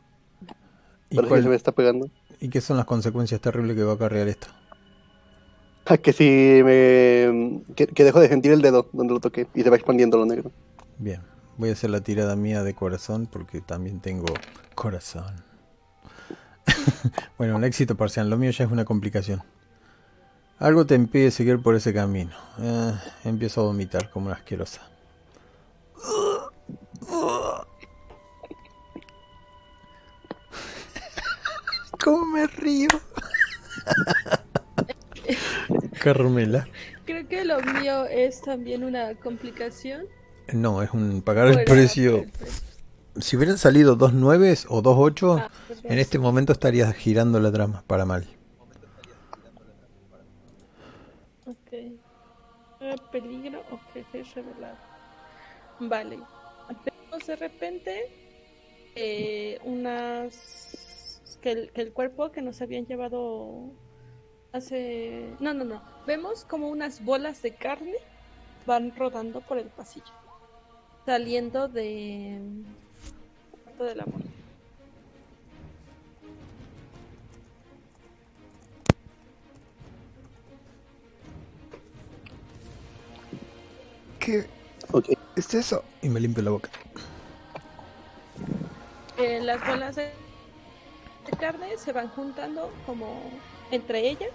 [1.11, 2.09] ¿Y, se me está pegando.
[2.41, 4.49] y qué son las consecuencias terribles que va a acarrear esto?
[5.87, 6.25] Ah, Que si
[6.65, 7.63] me.
[7.77, 10.27] Que, que dejo de sentir el dedo donde lo toqué y se va expandiendo lo
[10.27, 10.51] negro.
[10.99, 11.21] Bien,
[11.59, 14.27] voy a hacer la tirada mía de corazón porque también tengo
[14.75, 15.35] corazón.
[17.39, 19.43] bueno, un éxito parcial, lo mío ya es una complicación.
[20.59, 22.33] Algo te impide seguir por ese camino.
[22.59, 22.93] Eh,
[23.25, 24.83] empiezo a vomitar como una asquerosa.
[32.05, 32.89] ¿Cómo me río?
[36.01, 36.69] Carmela.
[37.07, 40.05] Creo que lo mío es también una complicación.
[40.53, 42.27] No, es un pagar el precio.
[43.19, 45.51] Si hubieran salido dos nueves o dos ocho, Ah,
[45.83, 48.29] en este momento estarías girando la trama para mal.
[51.47, 51.73] Ok.
[51.73, 51.97] Eh,
[53.13, 54.77] Peligro o jefe revelado.
[55.81, 56.19] Vale.
[56.85, 58.11] Vemos de repente
[58.95, 60.64] eh, unas.
[61.45, 63.71] Que el, que el cuerpo que nos habían llevado
[64.53, 65.29] hace.
[65.41, 65.83] No, no, no.
[66.07, 67.97] Vemos como unas bolas de carne
[68.65, 70.07] van rodando por el pasillo.
[71.05, 72.41] Saliendo de.
[73.79, 74.31] la muerte.
[84.19, 84.47] ¿Qué
[84.93, 85.11] Ok.
[85.37, 85.85] es eso?
[86.01, 86.71] Y me limpio la boca.
[89.19, 90.24] Eh, las bolas de
[91.45, 93.21] carne se van juntando como
[93.71, 94.33] entre ellas,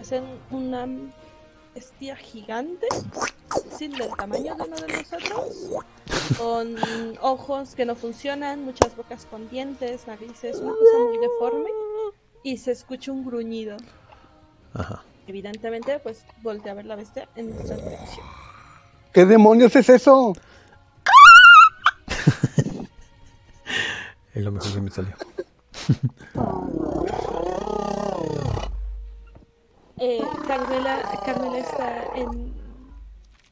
[0.00, 0.88] hacen una
[1.72, 2.88] bestia gigante,
[3.70, 5.84] sin del tamaño de uno de nosotros,
[6.36, 6.74] con
[7.20, 11.70] ojos que no funcionan, muchas bocas con dientes, narices, una cosa muy deforme,
[12.42, 13.76] y se escucha un gruñido.
[14.74, 15.04] Ajá.
[15.28, 18.26] Evidentemente, pues voltea a ver la bestia en nuestra dirección.
[19.12, 20.32] ¿Qué demonios es eso?
[24.34, 25.14] Es lo mejor que me salió.
[29.98, 32.52] Eh, Carmela, Carmela está en.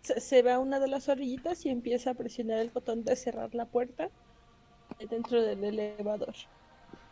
[0.02, 3.14] Se, se va a una de las orillitas y empieza a presionar el botón de
[3.14, 4.10] cerrar la puerta
[5.08, 6.34] dentro del elevador.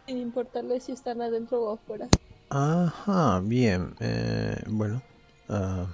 [0.07, 2.09] Sin importarle si están adentro o afuera.
[2.51, 3.95] Ajá, bien.
[4.01, 5.01] Eh, bueno.
[5.49, 5.87] ah,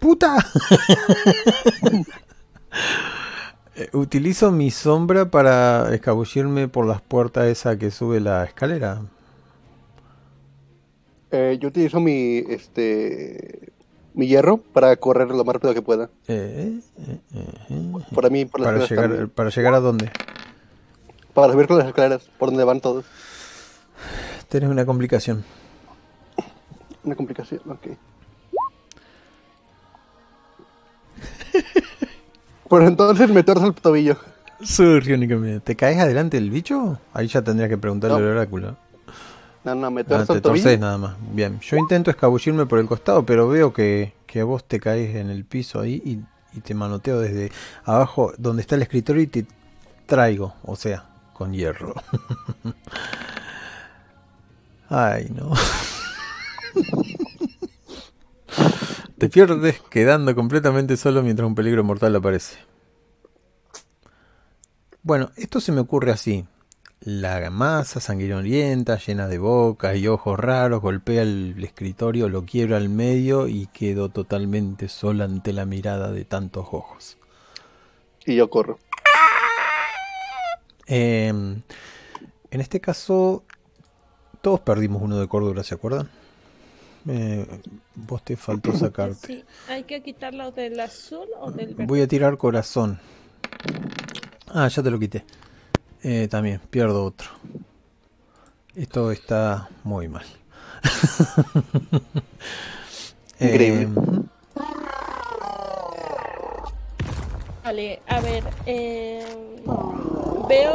[0.00, 0.36] ¡Puta!
[3.80, 9.00] Eh, Utilizo mi sombra para escabullirme por las puertas esa que sube la escalera.
[11.30, 12.38] Eh, yo utilizo mi.
[12.38, 13.72] Este.
[14.12, 16.10] Mi hierro para correr lo más rápido que pueda.
[16.26, 17.92] Eh, eh, eh, eh.
[18.12, 19.28] Por a mí, por las Para llegar, también.
[19.30, 20.10] para llegar a dónde?
[21.32, 23.04] Para subir con las escaleras, por donde van todos.
[24.48, 25.44] Tienes una complicación.
[27.04, 27.86] Una complicación, ok.
[32.70, 34.16] Pues entonces me torzo el tobillo.
[34.62, 35.60] Surgió únicamente.
[35.60, 36.98] ¿Te caes adelante del bicho?
[37.12, 38.24] Ahí ya tendrías que preguntarle No.
[38.24, 38.76] al oráculo.
[39.64, 40.62] No, no, me Ah, torzo te el tobillo.
[40.64, 41.16] torces nada más.
[41.32, 41.58] Bien.
[41.60, 45.44] Yo intento escabullirme por el costado, pero veo que, que vos te caes en el
[45.44, 46.20] piso ahí y,
[46.56, 47.50] y te manoteo desde
[47.84, 49.44] abajo donde está el escritorio y te
[50.06, 50.54] traigo.
[50.62, 51.94] O sea, con hierro.
[54.88, 55.50] Ay, no.
[59.20, 62.56] Te pierdes quedando completamente solo mientras un peligro mortal aparece.
[65.02, 66.46] Bueno, esto se me ocurre así.
[67.00, 72.88] la masa sanguinolienta, llena de bocas y ojos raros, golpea el escritorio, lo quiebra al
[72.88, 77.18] medio y quedó totalmente sola ante la mirada de tantos ojos.
[78.24, 78.78] Y yo corro.
[80.86, 81.60] Em,
[82.50, 83.44] en este caso,
[84.40, 86.08] todos perdimos uno de cordura, ¿se acuerdan?
[87.08, 87.46] Eh,
[87.94, 89.26] vos te faltó sacarte.
[89.26, 91.86] Sí, hay que quitarlo del azul o del verde.
[91.86, 93.00] Voy a tirar corazón.
[94.48, 95.24] Ah, ya te lo quité.
[96.02, 97.28] Eh, también pierdo otro.
[98.74, 100.26] Esto está muy mal.
[103.40, 103.82] Increíble.
[103.82, 104.20] Eh,
[107.70, 109.24] Vale, a ver, eh,
[110.48, 110.74] veo,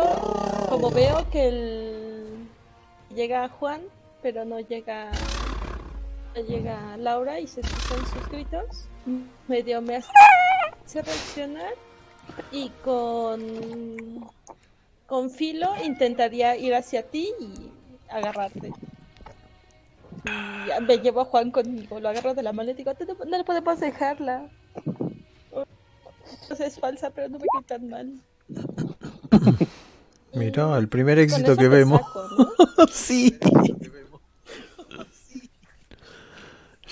[0.69, 2.47] como veo que el,
[3.13, 3.81] llega Juan,
[4.21, 5.11] pero no llega,
[6.41, 8.87] llega Laura y se escuchan sus gritos,
[9.47, 11.73] medio me hace reaccionar
[12.51, 14.29] y con,
[15.07, 17.71] con filo intentaría ir hacia ti y
[18.09, 18.71] agarrarte.
[20.25, 23.37] Y me llevo a Juan conmigo, lo agarro de la mano y digo, "No- no
[23.37, 24.49] le podemos dejarla.
[26.55, 28.13] Sea, es falsa, pero no me quede tan mal.
[30.33, 32.01] Mira, el primer éxito que vemos.
[32.01, 32.87] saco, ¿no?
[32.91, 33.37] sí.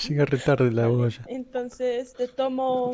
[0.08, 1.22] Llega retarde la olla.
[1.28, 2.92] Entonces te tomo.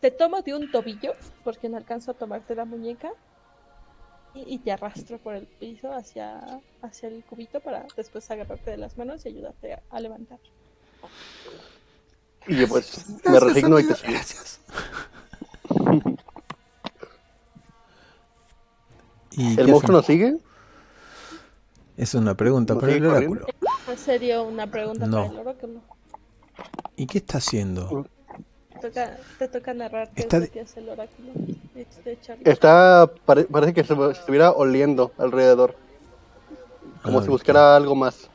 [0.00, 3.10] Te tomo de un tobillo, porque no alcanzo a tomarte la muñeca.
[4.34, 8.76] Y, y te arrastro por el piso hacia, hacia el cubito para después agarrarte de
[8.76, 10.38] las manos y ayudarte a, a levantar.
[12.46, 14.12] Y yo pues me resigno y te sigo.
[14.12, 14.60] Gracias.
[19.32, 20.38] ¿Y qué ¿El monstruo nos sigue?
[21.96, 23.46] Es una pregunta ¿No para el oráculo.
[23.90, 25.16] ¿En serio una pregunta No.
[25.22, 25.80] para el oráculo?
[26.96, 28.06] ¿Y qué está haciendo?
[28.72, 31.28] Te toca, te toca narrar qué Está es lo que hace el oráculo.
[31.74, 32.18] Este.
[32.44, 35.74] Está, pare- parece que se, se estuviera oliendo alrededor.
[37.02, 38.28] Como Ah, si buscara algo más.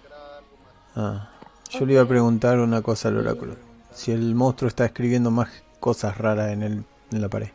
[0.96, 1.30] Ah,
[1.70, 3.56] yo le iba a preguntar una cosa al oráculo.
[3.94, 7.50] Si el monstruo está escribiendo más cosas raras en, el, en la pared.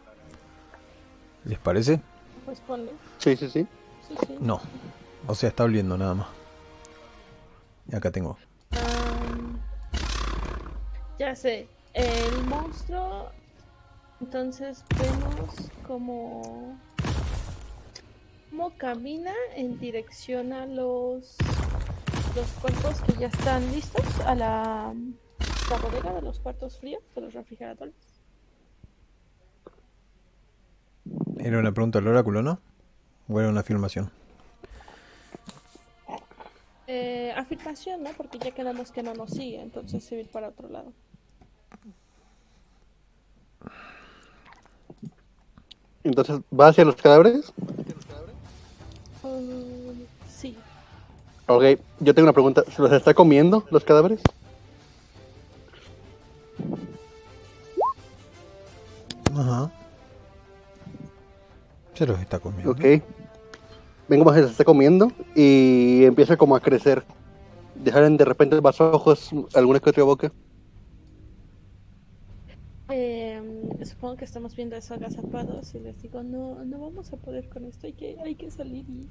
[1.45, 2.01] ¿Les parece?
[2.45, 2.91] Pues ponle.
[3.19, 3.67] Sí, sí, sí.
[4.09, 4.37] Sí, sí.
[4.41, 4.61] No.
[5.27, 6.27] O sea, está oliendo nada más.
[7.91, 8.37] Y acá tengo.
[11.19, 13.31] Ya sé, el monstruo.
[14.21, 16.79] Entonces vemos como.
[18.51, 21.37] cómo camina en dirección a los.
[22.37, 24.95] los cuerpos que ya están listos a la,
[25.71, 27.95] la bodega de los cuartos fríos, de los refrigeradores.
[31.39, 32.61] Era una pregunta al oráculo, ¿no?
[33.29, 34.13] O era una afirmación.
[36.93, 38.11] Eh, afirmación, ¿no?
[38.17, 40.93] Porque ya quedamos que no nos sigue, entonces se va a ir para otro lado.
[46.03, 47.53] Entonces, ¿va hacia los cadáveres?
[49.23, 50.57] Um, sí,
[51.47, 51.63] Ok,
[52.01, 52.65] yo tengo una pregunta.
[52.75, 54.21] ¿Se los está comiendo los cadáveres?
[59.33, 59.71] Ajá.
[61.95, 62.73] Se los está comiendo.
[62.73, 63.20] Ok.
[64.11, 67.05] Vengo más se los está comiendo y empieza como a crecer.
[67.77, 70.33] Dejar de repente más ojos, alguna que otra boca.
[72.89, 77.49] Em, supongo que estamos viendo eso agazapados y les digo, no, no vamos a poder
[77.49, 79.07] con esto, hay que, hay que salir y,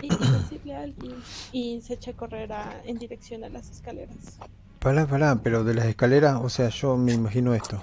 [0.00, 0.08] y- y
[0.42, 1.14] decirle a alguien.
[1.52, 4.38] Y se echa a correr a- en dirección a las escaleras.
[4.78, 7.82] Pará, pará, pero de las escaleras, o sea, yo me imagino esto.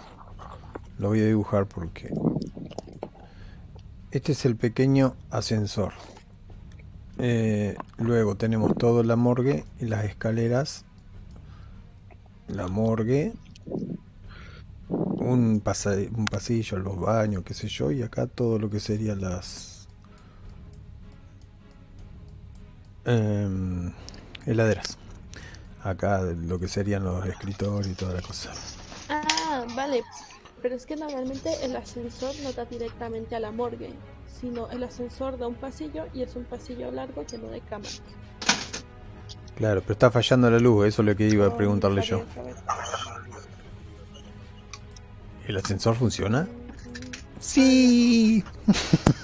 [0.98, 2.12] Lo voy a dibujar porque...
[4.10, 5.94] Este es el pequeño ascensor.
[7.18, 10.86] Eh, luego tenemos todo la morgue y las escaleras.
[12.48, 13.34] La morgue.
[14.88, 15.62] Un,
[16.16, 17.92] un pasillo, los baños, qué sé yo.
[17.92, 19.88] Y acá todo lo que serían las...
[23.06, 23.94] em,
[24.46, 24.98] heladeras.
[25.84, 28.52] Acá lo que serían los escritorios y toda la cosa.
[29.10, 30.04] Ah, vale.
[30.62, 34.02] Pero es que normalmente el ascensor no da directamente a la morgue,
[34.40, 38.02] sino el ascensor da un pasillo y es un pasillo largo lleno de cámaras.
[39.56, 42.24] Claro, pero está fallando la luz, eso es lo que iba a preguntarle yo.
[45.48, 46.48] ¿El ascensor funciona?
[47.40, 48.44] Sí.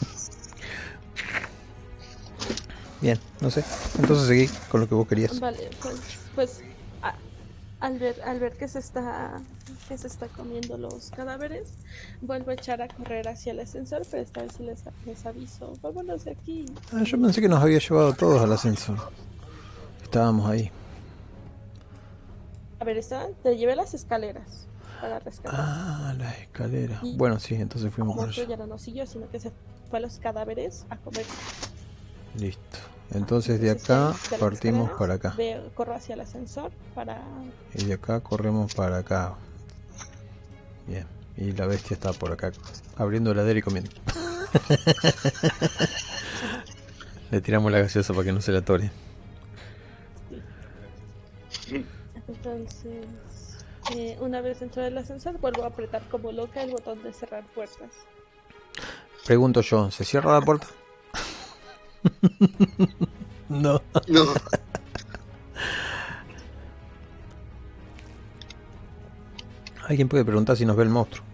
[3.01, 3.63] Bien, no sé.
[3.99, 5.39] Entonces seguí con lo que vos querías.
[5.39, 5.95] Vale, pues,
[6.35, 6.61] pues
[7.01, 7.15] a-
[7.79, 9.41] al ver, al ver que se está
[9.91, 11.73] que se está comiendo los cadáveres,
[12.21, 15.73] vuelvo a echar a correr hacia el ascensor, pero esta vez sí les, les aviso,
[15.81, 16.65] vámonos de aquí.
[16.93, 18.97] Ah, yo pensé que nos había llevado todos al ascensor.
[20.01, 20.71] Estábamos ahí.
[22.79, 24.65] A ver, está, te llevé las escaleras
[25.01, 25.59] para rescatar.
[25.61, 27.01] Ah, las escaleras.
[27.17, 28.45] Bueno, sí, entonces fuimos por allá.
[28.45, 29.51] ya no nos siguió, sino que se
[29.89, 31.25] fue a los cadáveres a comer.
[32.39, 32.77] Listo.
[33.13, 35.33] Entonces de acá partimos para acá.
[35.37, 37.21] veo- corro hacia el ascensor para...
[37.75, 39.35] Y de acá corremos para acá.
[40.87, 41.05] Bien.
[41.37, 42.51] Y la bestia está por acá,
[42.97, 43.89] abriendo heladera y comiendo.
[47.31, 48.91] Le tiramos la gaseosa para que no se la atore.
[52.27, 53.05] Entonces,
[53.95, 57.45] eh, una vez dentro del ascensor, vuelvo a apretar como loca el botón de cerrar
[57.55, 57.89] puertas.
[59.25, 60.67] Pregunto yo, ¿se cierra la puerta?
[63.49, 63.81] no.
[64.07, 64.33] No.
[69.91, 71.25] Alguien puede preguntar si nos ve el monstruo.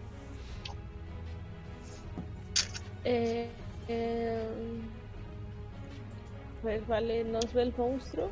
[3.05, 3.47] Eh,
[3.87, 4.47] eh,
[6.63, 8.31] a ver, vale, nos ve el monstruo.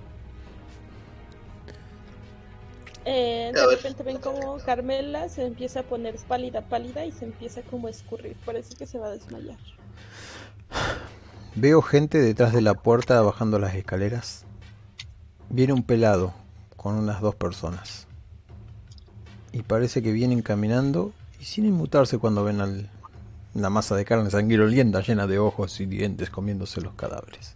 [3.06, 7.62] Eh, de repente ven como Carmela se empieza a poner pálida, pálida y se empieza
[7.62, 8.36] como a escurrir.
[8.48, 9.60] Parece que se va a desmayar.
[11.54, 14.44] Veo gente detrás de la puerta bajando las escaleras.
[15.52, 16.34] Viene un pelado
[16.78, 18.08] con unas dos personas.
[19.56, 22.90] Y parece que vienen caminando y sin inmutarse cuando ven al,
[23.54, 27.56] la masa de carne sanguinolenta llena de ojos y dientes comiéndose los cadáveres.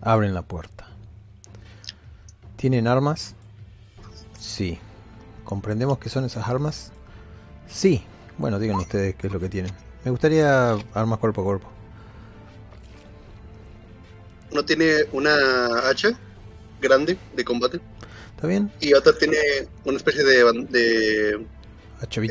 [0.00, 0.86] Abren la puerta.
[2.54, 3.34] ¿Tienen armas?
[4.38, 4.78] Sí.
[5.42, 6.92] ¿Comprendemos qué son esas armas?
[7.68, 8.04] Sí.
[8.38, 9.72] Bueno, digan ustedes qué es lo que tienen.
[10.04, 11.68] Me gustaría armas cuerpo a cuerpo.
[14.52, 16.16] Uno tiene una hacha
[16.80, 17.80] grande de combate
[18.40, 18.72] ¿Está bien?
[18.80, 19.36] y otro tiene
[19.84, 21.46] una especie de, de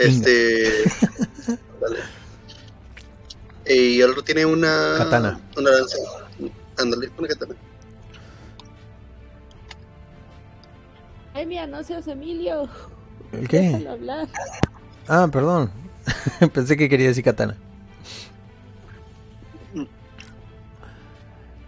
[0.07, 0.71] este
[1.79, 1.99] vale.
[3.67, 5.39] y el otro tiene una Katana.
[5.55, 5.97] una lanza
[6.79, 7.53] ándale una katana
[11.35, 12.67] Ay, mira, no seas Emilio.
[13.31, 13.85] ¿El qué?
[13.87, 14.27] Hablar.
[15.07, 15.69] Ah, perdón.
[16.53, 17.55] Pensé que quería decir katana.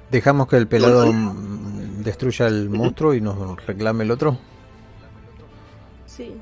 [0.09, 1.70] Dejamos que el pelado mm,
[2.03, 4.37] destruya el monstruo y nos reclame el otro.
[6.05, 6.35] Sí.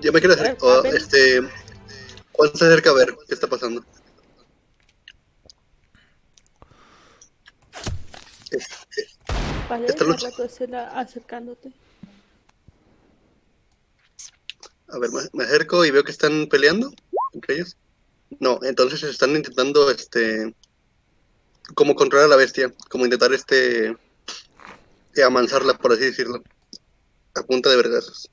[0.00, 0.94] yo me quiero hacer A ver.
[0.94, 1.40] este
[2.32, 3.82] Juan se acerca a ver qué está pasando
[8.50, 9.06] Este,
[9.68, 10.28] Vale, Esta lucha.
[10.94, 11.72] acercándote.
[14.88, 16.92] a ver me, me acerco y veo que están peleando
[17.32, 17.76] entre ellos
[18.38, 20.54] no entonces están intentando este
[21.74, 23.96] como controlar a la bestia como intentar este
[25.22, 26.42] amansarla por así decirlo
[27.34, 28.30] a punta de vergazos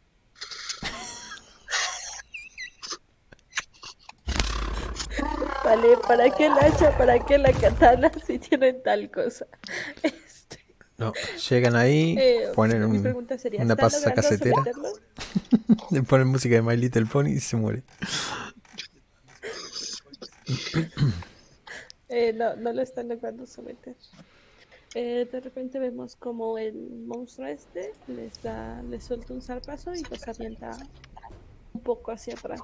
[5.64, 6.96] Vale, ¿para qué el hacha?
[6.98, 9.48] ¿Para qué la katana si tienen tal cosa?
[10.02, 10.60] Este,
[10.98, 11.14] No,
[11.50, 14.64] llegan ahí, eh, ponen mi un- pregunta sería, una ¿están pasa logrando casetera,
[15.92, 17.84] le ponen música de My Little Pony y se muere.
[22.10, 23.96] Eh, no, no lo están logrando someter.
[24.96, 26.76] Eh, de repente vemos como el
[27.08, 30.78] monstruo este les da, les suelta un zarpazo y los avienta
[31.74, 32.62] un poco hacia atrás.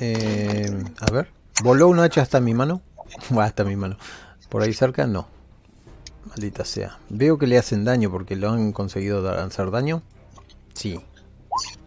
[0.00, 0.70] Eh,
[1.00, 1.28] a ver,
[1.62, 2.82] ¿voló una hacha hasta mi mano?
[3.40, 3.96] Hasta mi mano.
[4.48, 5.06] ¿Por ahí cerca?
[5.06, 5.26] No.
[6.26, 6.98] Maldita sea.
[7.08, 10.02] Veo que le hacen daño porque lo han conseguido hacer daño.
[10.74, 11.00] Sí.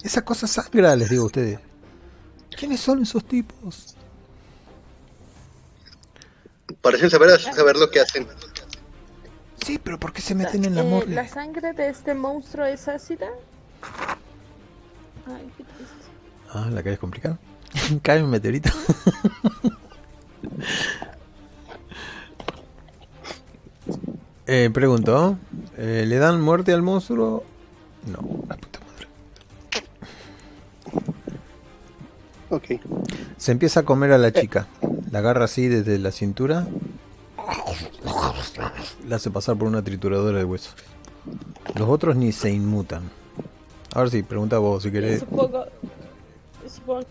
[0.03, 1.59] Esa cosa sangra, les digo a ustedes.
[2.57, 3.95] ¿Quiénes son esos tipos?
[6.81, 8.27] parecen saber saber lo que hacen
[9.63, 11.15] Sí, pero ¿por qué se meten en la Eh, morgue?
[11.15, 13.27] ¿La sangre de este monstruo es ácida?
[15.25, 15.95] Ay, qué triste.
[16.51, 17.37] Ah, ¿la querés complicar?
[18.01, 18.69] Cae un meteorito.
[24.47, 25.37] eh, pregunto,
[25.77, 27.43] eh, ¿le dan muerte al monstruo?
[28.05, 29.07] No, la puta madre.
[32.49, 32.65] ok
[33.37, 34.67] Se empieza a comer a la chica.
[35.09, 36.67] La agarra así desde la cintura.
[39.07, 40.75] La hace pasar por una trituradora de huesos.
[41.75, 43.09] Los otros ni se inmutan.
[43.93, 45.19] A ver si, pregunta vos si querés.
[45.19, 45.65] Supongo,
[46.67, 47.01] supongo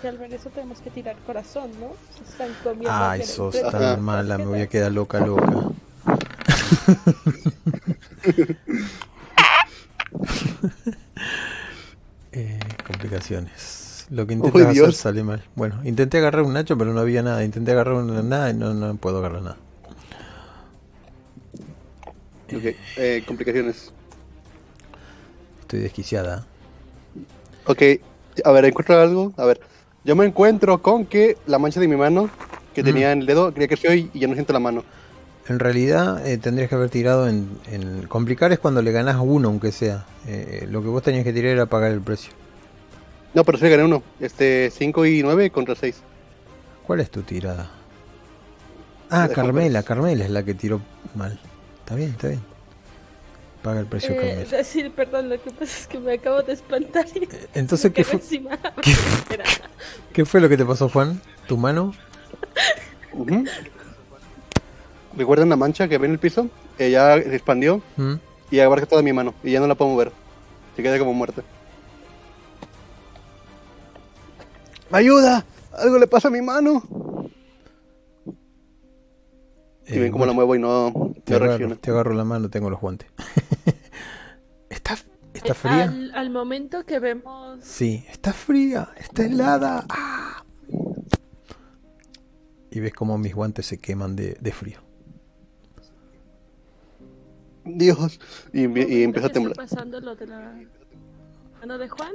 [0.00, 1.92] que al ver eso tenemos que tirar corazón, ¿no?
[2.16, 5.46] Se están comiendo Ay, sos tan mala, me voy a quedar loca, loca.
[12.30, 14.06] Eh, complicaciones.
[14.10, 14.96] Lo que intentas hacer Dios.
[14.96, 15.42] sale mal.
[15.56, 17.42] Bueno, intenté agarrar un Nacho, pero no había nada.
[17.42, 19.56] Intenté agarrar una nada y no, no puedo agarrar nada.
[22.56, 23.92] Ok, eh, complicaciones.
[25.60, 26.46] Estoy desquiciada.
[27.66, 27.82] Ok,
[28.44, 29.32] a ver, encuentro algo.
[29.36, 29.60] A ver,
[30.04, 32.30] yo me encuentro con que la mancha de mi mano
[32.74, 32.86] que Mm.
[32.86, 34.84] tenía en el dedo, creía que soy y ya no siento la mano.
[35.48, 39.48] En realidad eh, tendrías que haber tirado en, en- Complicar es cuando le ganás uno,
[39.48, 40.06] aunque sea.
[40.26, 42.32] Eh, lo que vos tenías que tirar era pagar el precio.
[43.34, 44.02] No, pero sí gané uno.
[44.20, 46.02] Este, 5 y 9 contra 6.
[46.86, 47.70] ¿Cuál es tu tirada?
[49.10, 50.80] Ah, Carmela, Carmela es la que tiró
[51.14, 51.38] mal.
[51.88, 52.42] Está bien, está bien.
[53.62, 54.56] Paga el precio Eh, Carmela.
[54.58, 57.06] decir, perdón, lo que pasa es que me acabo de espantar.
[57.14, 58.20] y Entonces, ¿qué fue,
[60.12, 61.18] qué- fue lo que te pasó, Juan?
[61.46, 61.94] ¿Tu mano?
[63.14, 63.42] Ujú.
[65.16, 68.16] Recuerda una mancha que ve en el piso, que ya se expandió ¿Mm?
[68.50, 70.12] y abarca toda mi mano y ya no la puedo mover.
[70.76, 71.40] Se queda como muerta.
[74.92, 75.42] ¡Ayuda!
[75.72, 76.82] Algo le pasa a mi mano.
[79.88, 80.92] Y Eh, ven cómo la muevo y no,
[81.24, 81.76] te, no agarro, reacciona.
[81.76, 83.08] te agarro la mano, tengo los guantes.
[84.70, 84.96] ¿Está,
[85.32, 85.84] ¿Está Eh, fría?
[85.84, 89.86] Al, al momento que vemos Sí, está fría, está helada.
[89.88, 90.44] ¡Ah!
[92.70, 94.78] Y ves cómo mis guantes se queman de, de frío.
[97.64, 98.20] Dios.
[98.52, 99.52] Y, empie- y empieza a temblar.
[99.52, 100.54] está pasando lo de la
[101.60, 102.12] mano de Juan,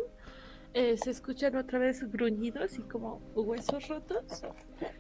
[0.74, 4.44] eh, se escuchan otra vez gruñidos y como huesos rotos.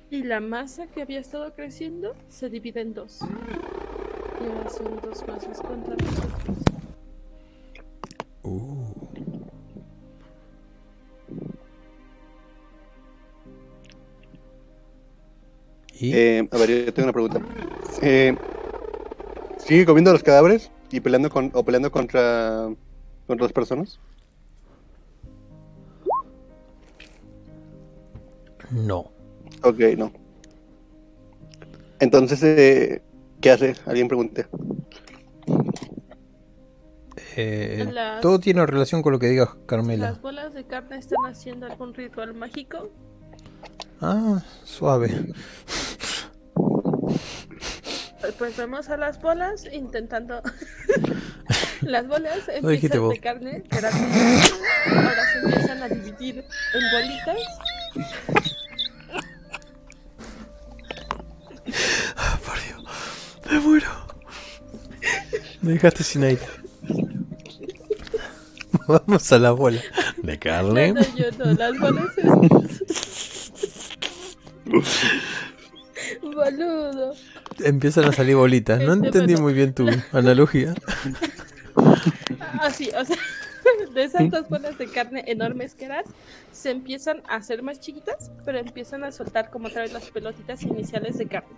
[0.09, 3.19] Y la masa que había estado creciendo se divide en dos.
[4.39, 6.57] Y ahora son dos masas contra nosotros.
[8.43, 8.93] Uh.
[15.93, 16.13] ¿Y?
[16.13, 17.41] Eh, a ver, yo tengo una pregunta.
[18.01, 18.35] Eh,
[19.57, 22.69] ¿Sigue comiendo los cadáveres y peleando con, o peleando contra,
[23.25, 23.99] contra las personas?
[28.73, 29.11] No.
[29.63, 30.11] Ok, no.
[31.99, 33.01] Entonces, eh,
[33.39, 33.75] ¿qué hace?
[33.85, 34.47] Alguien pregunte.
[37.35, 40.11] Eh, Las- Todo tiene relación con lo que digas, Carmela.
[40.11, 42.89] Las bolas de carne están haciendo algún ritual mágico.
[44.01, 45.33] Ah, suave.
[48.37, 50.41] Pues vemos a las bolas intentando.
[51.81, 53.13] las bolas empiezan vos.
[53.13, 54.41] de carne, que eran muy-
[54.97, 56.37] ahora se empiezan a dividir
[56.73, 58.52] en bolitas.
[62.45, 62.83] Por Dios,
[63.51, 63.87] me muero.
[65.61, 66.41] Me dejaste sin aire.
[68.87, 69.81] Vamos a la bola.
[70.21, 70.93] De carne.
[70.93, 72.09] no, yo no, las bolas
[76.21, 77.13] Boludo.
[77.63, 78.81] Empiezan a salir bolitas.
[78.81, 80.73] No Este, entendí muy bien tu analogía.
[82.59, 83.17] Así, o sea,
[83.93, 86.03] de esas dos bolas de carne enormes que eran,
[86.51, 90.63] se empiezan a hacer más chiquitas, pero empiezan a soltar como otra vez las pelotitas
[90.63, 91.49] iniciales de carne.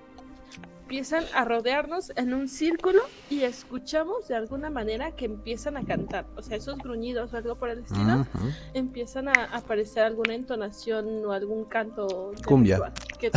[0.83, 3.01] Empiezan a rodearnos en un círculo
[3.31, 6.27] y escuchamos de alguna manera que empiezan a cantar.
[6.35, 8.49] O sea, esos gruñidos o algo por el estilo, Ujú.
[8.75, 12.33] empiezan a aparecer alguna entonación o algún canto.
[12.45, 12.75] Cumbia.
[12.75, 13.31] ritual que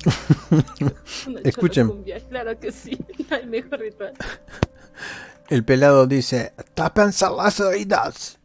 [1.44, 1.84] Escuchen.
[1.86, 2.98] cholocumbia, Claro que sí,
[3.30, 4.12] no hay mejor ritual.
[5.50, 8.38] El pelado dice: ¡Tápense las oídas!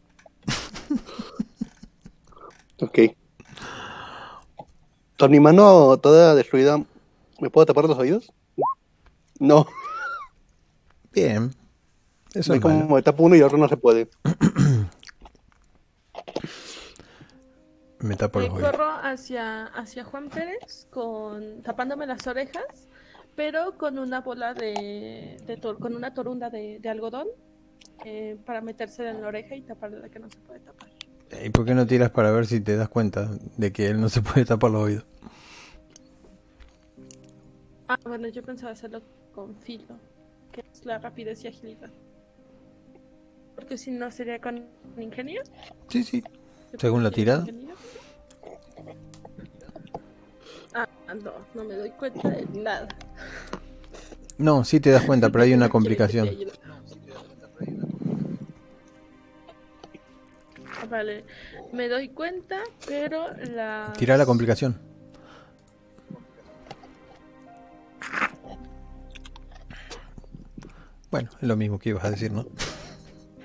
[2.82, 3.00] Ok.
[5.18, 6.84] Con mi mano toda destruida,
[7.40, 8.34] ¿me puedo tapar los oídos?
[9.40, 9.66] No,
[11.14, 11.56] Bien.
[12.34, 12.80] Eso es malo.
[12.82, 14.10] como me tapo uno y otro no se puede.
[18.00, 18.72] Me tapo los oídos.
[18.72, 22.90] corro hacia, hacia Juan Pérez con tapándome las orejas,
[23.36, 27.28] pero con una bola de, de tor- con una torunda de, de algodón
[28.06, 30.90] eh, para meterse en la oreja y taparle la que no se puede tapar.
[31.44, 34.10] ¿Y por qué no tiras para ver si te das cuenta de que él no
[34.10, 35.06] se puede tapar los oídos?
[37.88, 39.02] Ah, bueno, yo pensaba hacerlo
[39.34, 39.98] con filo,
[40.52, 41.90] que es la rapidez y agilidad.
[43.56, 44.66] Porque si no sería con
[44.98, 45.42] ingenio.
[45.90, 46.24] Sí, sí.
[46.78, 47.42] Según la tirada.
[47.42, 47.76] Ingenio.
[51.08, 52.88] Ah, no, no me doy cuenta de nada.
[54.38, 56.30] No, sí te das cuenta, pero hay una ¿Quiere que complicación.
[60.90, 61.26] Vale,
[61.74, 63.92] me doy cuenta, pero la...
[63.98, 64.80] Tira la complicación.
[71.10, 72.46] Bueno, es lo mismo que ibas a decir, ¿no?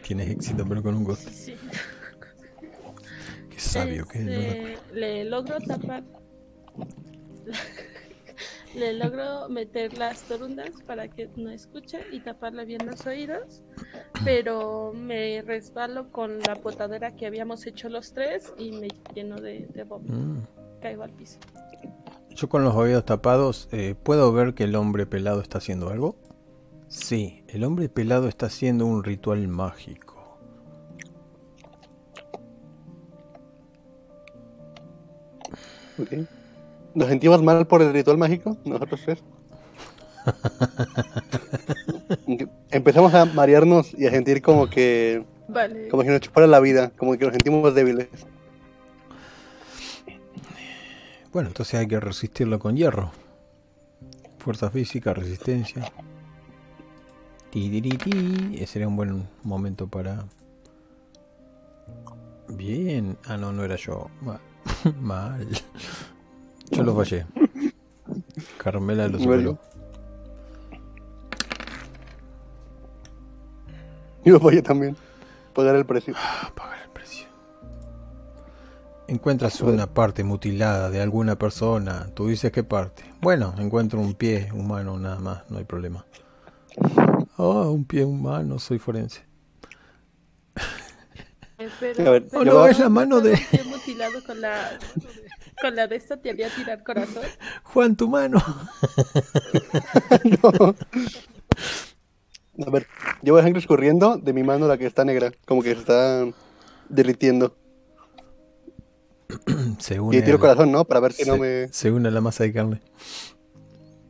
[0.07, 1.31] Tienes éxito, pero con un gozo.
[1.31, 1.55] Sí.
[3.49, 4.33] Qué sabio que es, ¿no?
[4.33, 6.03] Este, Le logro tapar...
[8.75, 13.63] le logro meter las torundas para que no escuche y taparle bien los oídos,
[14.25, 19.67] pero me resbalo con la potadera que habíamos hecho los tres y me lleno de,
[19.73, 20.15] de vómito.
[20.15, 20.47] Mm.
[20.81, 21.39] Caigo al piso.
[22.31, 26.17] Yo con los oídos tapados, eh, ¿puedo ver que el hombre pelado está haciendo algo?
[26.89, 30.39] Sí, el hombre pelado está haciendo un ritual mágico.
[35.99, 36.40] Ok.
[36.95, 38.57] ¿Nos sentimos mal por el ritual mágico?
[38.65, 39.23] Nosotros tres.
[42.71, 45.89] Empezamos a marearnos y a sentir como que Vale.
[45.89, 48.09] como que nos chupara la vida, como que nos sentimos débiles.
[51.33, 53.13] Bueno, entonces hay que resistirlo con hierro.
[54.39, 55.91] Fuerza física, resistencia.
[57.53, 60.25] Ese sería un buen momento para.
[62.49, 63.17] Bien.
[63.27, 64.09] Ah, no, no era yo.
[64.23, 64.41] Ma-
[65.01, 65.49] Mal.
[66.71, 67.27] Yo lo fallé.
[68.59, 69.59] Carmela lo superó.
[74.25, 74.97] Y lo fallé también.
[75.55, 76.15] Pagar el precio.
[76.17, 77.27] Ah, pagar el precio.
[79.09, 82.09] Encuentras una parte mutilada de alguna persona.
[82.15, 83.03] Tú dices qué parte.
[83.21, 86.05] Bueno, encuentro un pie humano nada más, no hay problema.
[87.37, 89.23] Oh, un pie humano, soy forense.
[91.59, 92.71] Eh, pero, pero va.
[92.71, 94.79] es la mano de- mutilado con la,
[95.61, 97.23] con la de esta te haría tirar corazón.
[97.65, 98.43] Juan, tu mano.
[100.43, 100.75] No.
[102.67, 102.87] A ver,
[103.23, 105.33] llevo sangre escurriendo de mi mano, la que está negra.
[105.47, 106.27] Como que se está
[106.89, 107.57] derritiendo.
[109.79, 110.85] Se Y une, tiro a la, corazón, ¿no?
[110.85, 111.69] Para ver si no me.
[111.69, 112.83] se une a la masa de carne.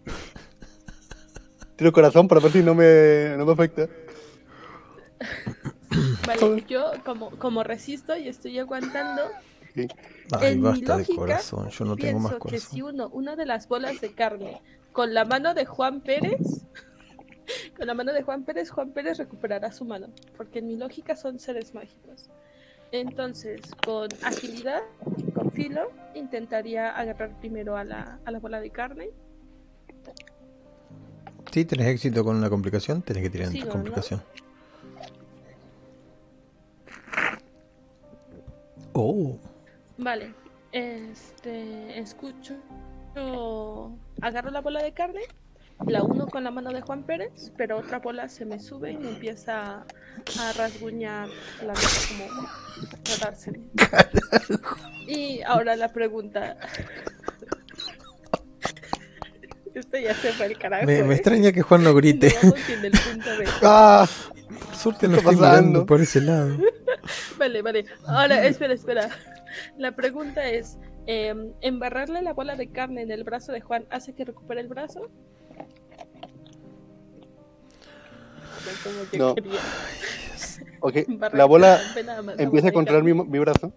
[1.77, 3.89] Tiro corazón para ver si no me, no me afecta.
[6.27, 9.23] Vale, yo como, como resisto y estoy aguantando.
[9.77, 12.95] Ay, en mi basta de lógica, corazón, yo no tengo más pienso que si corazón.
[12.95, 14.61] uno, una de las bolas de carne
[14.93, 16.41] con la mano de Juan Pérez,
[17.77, 21.17] con la mano de Juan Pérez, Juan Pérez recuperará su mano, porque en mi lógica
[21.17, 22.31] son seres mágicos.
[22.93, 24.83] Entonces, con agilidad,
[25.35, 29.11] con filo, intentaría agarrar primero a la, a la bola de carne.
[31.53, 34.23] Si tenés éxito con una complicación, tenés que tirar en tu complicación.
[38.93, 39.39] Oh,
[40.03, 40.33] Vale,
[40.73, 42.55] este, escucho,
[43.15, 43.93] yo
[44.23, 45.21] agarro la bola de carne,
[45.87, 48.97] la uno con la mano de Juan Pérez, pero otra bola se me sube y
[48.97, 49.85] me empieza
[50.41, 51.29] a rasguñar
[51.61, 52.25] la mano como
[53.25, 53.69] a.
[55.07, 56.57] Y ahora la pregunta.
[59.75, 60.87] Este ya se fue el carajo.
[60.87, 61.17] me, me ¿eh?
[61.17, 62.29] extraña que Juan no grite.
[62.29, 64.09] Digamos que en el punto de- ¡Ah!
[64.67, 65.87] Por suerte no ¿Qué está estoy mirando pasando?
[65.87, 66.57] por ese lado.
[67.39, 67.85] Vale, vale.
[68.07, 69.09] Ahora, espera, espera.
[69.77, 74.15] La pregunta es, eh, ¿embarrarle la bola de carne en el brazo de Juan hace
[74.15, 75.09] que recupere el brazo?
[79.17, 79.35] No.
[80.81, 80.95] Ok,
[81.33, 81.81] la bola
[82.39, 83.73] empieza a controlar mi, brazo.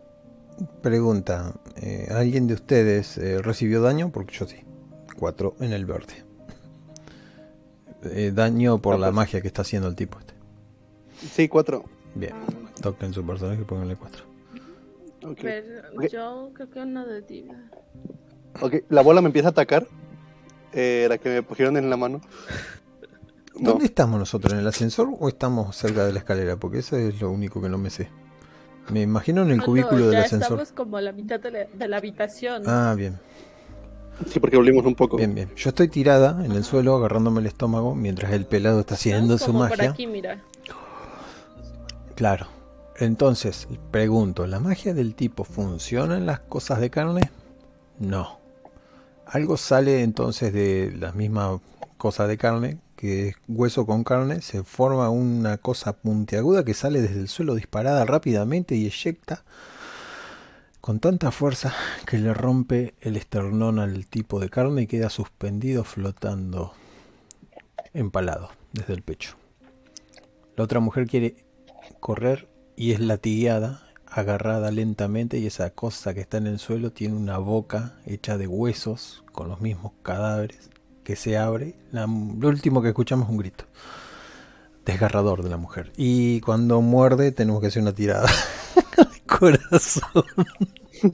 [0.82, 4.12] Pregunta, eh, ¿alguien de ustedes eh, recibió daño?
[4.12, 4.58] Porque yo sí.
[5.18, 6.24] Cuatro en el verde.
[8.04, 9.16] Eh, daño por Ah, la pues.
[9.16, 10.34] magia que está haciendo el tipo este.
[11.32, 11.86] Sí, cuatro.
[12.16, 12.34] Bien,
[12.82, 14.26] toquen su personaje y pónganle cuatro.
[15.26, 15.40] Ok.
[15.42, 16.08] Pero Ok.
[16.12, 17.56] yo creo que uno de vida.
[18.62, 19.88] Ok, la bola me empieza a atacar.
[20.74, 22.22] Eh, la que me pusieron en la mano.
[23.56, 24.52] No, ¿Dónde estamos nosotros?
[24.54, 26.58] ¿En el ascensor o estamos cerca de la escalera?
[26.58, 28.10] Porque eso es lo único que no me sé.
[28.90, 30.54] Me imagino en el Ah, no, cubículo del ya ascensor.
[30.60, 32.64] estamos como a la mitad de la, de la habitación.
[32.66, 33.20] Ah, bien,
[34.28, 35.18] sí, porque volvimos un poco.
[35.18, 35.50] bien, bien.
[35.56, 39.46] Yo estoy tirada en el suelo agarrándome el estómago mientras el pelado está haciendo su
[39.46, 39.92] como por magia.
[39.92, 40.42] aquí, mira.
[42.16, 42.48] Claro.
[42.98, 47.32] Entonces, pregunto, ¿la magia del tipo funciona en las cosas de carne?
[48.00, 48.40] No.
[49.26, 51.60] Algo sale entonces de la misma
[51.98, 57.02] cosa de carne, que es hueso con carne, se forma una cosa puntiaguda que sale
[57.02, 59.44] desde el suelo disparada rápidamente y eyecta
[60.80, 61.74] con tanta fuerza
[62.06, 66.74] que le rompe el esternón al tipo de carne y queda suspendido flotando
[67.94, 69.36] empalado desde el pecho.
[70.56, 71.38] La otra mujer quiere
[72.00, 77.16] correr y es latigueada, agarrada lentamente y esa cosa que está en el suelo tiene
[77.16, 80.70] una boca hecha de huesos con los mismos cadáveres
[81.04, 81.76] que se abre.
[81.92, 83.66] La- lo último que escuchamos es un grito
[84.86, 85.92] desgarrador de la mujer.
[85.98, 88.30] Y cuando muerde tenemos que hacer una tirada
[88.98, 90.24] de corazón.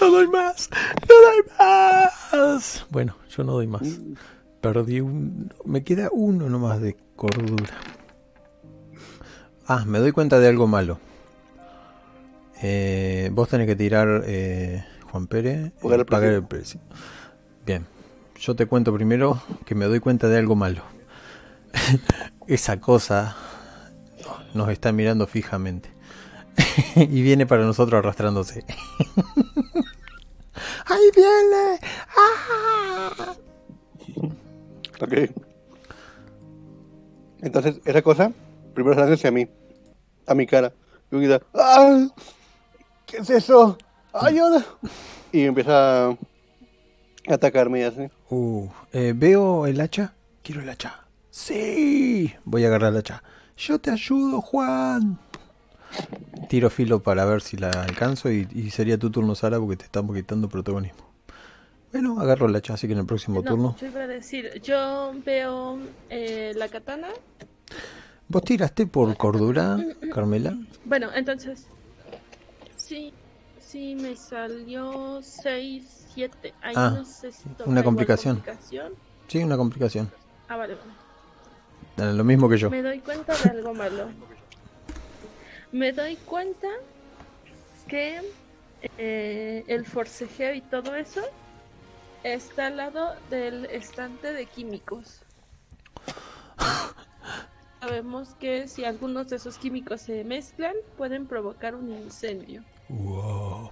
[0.00, 0.70] No doy más,
[1.06, 2.86] no doy más.
[2.88, 3.82] Bueno, yo no doy más.
[4.62, 5.52] Perdí un...
[5.66, 7.68] Me queda uno nomás de cordura.
[9.72, 10.98] Ah, me doy cuenta de algo malo.
[12.60, 16.38] Eh, vos tenés que tirar, eh, Juan Pérez, Pagar eh, el pagar precio.
[16.38, 16.80] el precio.
[17.64, 17.86] Bien,
[18.40, 20.82] yo te cuento primero que me doy cuenta de algo malo.
[22.48, 23.36] Esa cosa
[24.54, 25.88] nos está mirando fijamente.
[26.96, 28.64] y viene para nosotros arrastrándose.
[30.86, 31.78] ¡Ahí viene!
[32.18, 33.36] ¡Ah!
[35.00, 35.14] Ok.
[37.40, 38.32] Entonces, esa cosa,
[38.74, 39.48] primero se lanza hacia mí.
[40.30, 40.72] A mi cara.
[41.10, 42.06] Y un grita, ¡Ah!
[43.04, 43.76] ¿Qué es eso?
[44.12, 44.64] ¡Ayuda!
[45.32, 46.16] Y empieza a
[47.28, 48.08] atacarme y así.
[48.30, 50.14] Uh, eh, ¿Veo el hacha?
[50.44, 51.00] Quiero el hacha.
[51.30, 53.24] Sí, voy a agarrar el hacha.
[53.56, 55.18] Yo te ayudo, Juan.
[56.48, 59.84] Tiro filo para ver si la alcanzo y, y sería tu turno, Sara, porque te
[59.86, 61.10] estamos quitando protagonismo.
[61.90, 63.76] Bueno, agarro el hacha, así que en el próximo No, turno.
[63.80, 67.08] yo iba a decir, yo veo eh, la katana.
[68.30, 69.76] ¿Vos tiraste por cordura,
[70.14, 70.56] Carmela?
[70.84, 71.66] Bueno, entonces,
[72.76, 73.12] sí,
[73.58, 76.54] sí me salió 6, 7.
[76.62, 78.36] Ahí Ah, no sé si una complicación.
[78.36, 78.92] complicación.
[79.26, 80.12] Sí, una complicación.
[80.46, 82.12] Ah, vale, vale.
[82.14, 82.70] Lo mismo que yo.
[82.70, 84.08] Me doy cuenta de algo malo.
[85.72, 86.68] Me doy cuenta
[87.88, 88.20] que
[88.96, 91.20] eh, el forcejeo y todo eso
[92.22, 95.22] está al lado del estante de químicos.
[97.80, 102.62] Sabemos que si algunos de esos químicos se mezclan, pueden provocar un incendio.
[102.88, 103.70] Wow.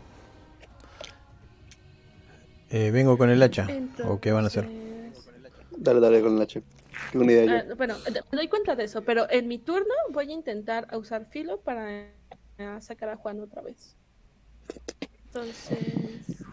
[2.70, 3.66] Eh, vengo con el hacha.
[4.06, 4.68] ¿O qué van a hacer?
[5.76, 6.62] Dale, dale con el H.
[7.12, 7.76] Qué buena idea Ah, yo.
[7.76, 7.96] bueno,
[8.32, 12.00] me doy cuenta de eso, pero en mi turno voy a intentar usar filo para
[12.00, 12.10] eh,
[12.80, 13.94] sacar a Juan otra vez.
[15.26, 15.78] Entonces,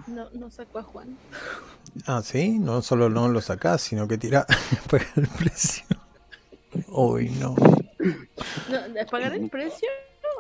[0.08, 1.18] no, no saco a Juan.
[2.06, 4.46] Ah, sí, no solo no lo sacás, sino que tira
[4.90, 5.86] paga el precio.
[6.88, 7.56] Uy, no.
[8.70, 9.88] No, ¿de ¿Pagar el precio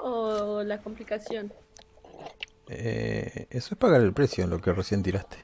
[0.04, 1.52] o la complicación?
[2.68, 5.38] Eh, eso es pagar el precio, lo que recién tiraste.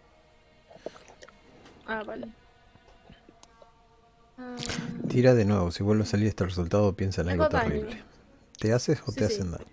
[1.85, 2.27] Ah, vale.
[4.37, 4.55] Ah,
[5.07, 7.69] Tira de nuevo, si vuelve a salir este resultado, piensa en algo hago daño.
[7.69, 8.03] terrible.
[8.59, 9.33] ¿Te haces o Sí, te sí.
[9.35, 9.65] hacen daño?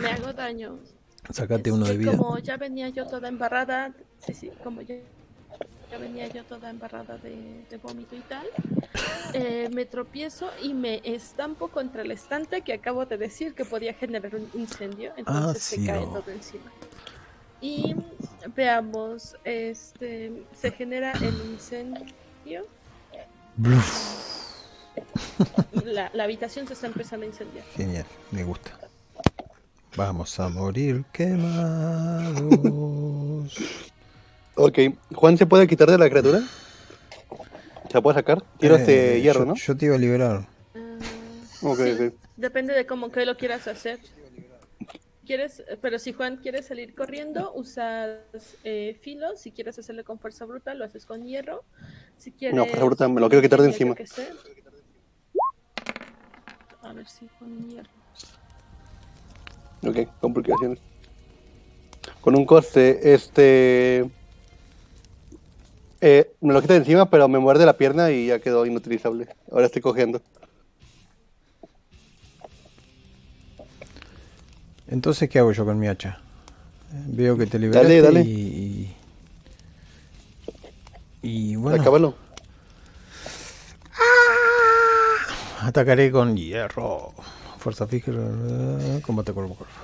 [0.00, 0.78] me hago daño.
[1.30, 2.16] Sacate Es uno de vida.
[2.16, 3.92] Como ya venía yo toda embarrada,
[4.24, 4.94] sí, sí, como ya,
[5.90, 8.46] ya venía yo toda embarrada de, de vómito y tal,
[9.32, 13.94] eh, me tropiezo y me estampo contra el estante que acabo de decir que podía
[13.94, 16.12] generar un incendio, entonces se sí, cae no.
[16.20, 16.70] todo encima.
[17.60, 17.94] Y
[18.54, 22.66] veamos, este, se genera el incendio,
[25.84, 27.64] la, la habitación se está empezando a incendiar.
[27.74, 28.78] Genial, me gusta.
[29.96, 32.48] Vamos a morir quemados.
[34.58, 34.78] Ok,
[35.14, 36.40] Juan se puede quitar de la criatura.
[36.40, 38.42] ¿Se la puede sacar?
[38.58, 39.54] Quiero este Eh, hierro, yo, ¿no?
[39.54, 40.48] yo te iba a liberar.
[40.74, 40.98] Ah,
[41.62, 42.14] Ok, sí, ok.
[42.36, 44.00] Depende de cómo que lo quieras hacer.
[45.24, 48.18] ¿Quieres, pero si Juan quiere salir corriendo, usas
[48.64, 49.36] eh, filo.
[49.36, 51.64] Si quieres hacerlo con fuerza bruta, lo haces con hierro.
[52.16, 52.56] Si quieres.
[52.56, 53.94] No, fuerza bruta, me lo quiero quitar de encima.
[56.82, 57.90] A ver si con hierro.
[59.86, 60.80] Ok, complicaciones.
[62.20, 64.10] Con un coste, este.
[66.00, 69.28] Eh, me lo quita de encima, pero me muerde la pierna y ya quedó inutilizable.
[69.50, 70.22] Ahora estoy cogiendo.
[74.86, 76.20] Entonces, ¿qué hago yo con mi hacha?
[76.90, 78.20] Veo que te liberaste Dale, dale.
[78.28, 78.94] y...
[81.20, 82.14] Y bueno, Acábalo.
[85.60, 87.12] atacaré con hierro.
[87.58, 88.12] Fuerza fija,
[89.02, 89.74] combate cuerpo a cuerpo.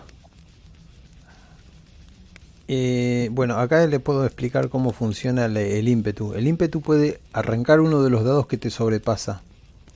[2.67, 6.35] Eh, bueno, acá le puedo explicar cómo funciona el, ímpetu.
[6.35, 9.43] El ímpetu puede arrancar uno de los dados que te sobrepasa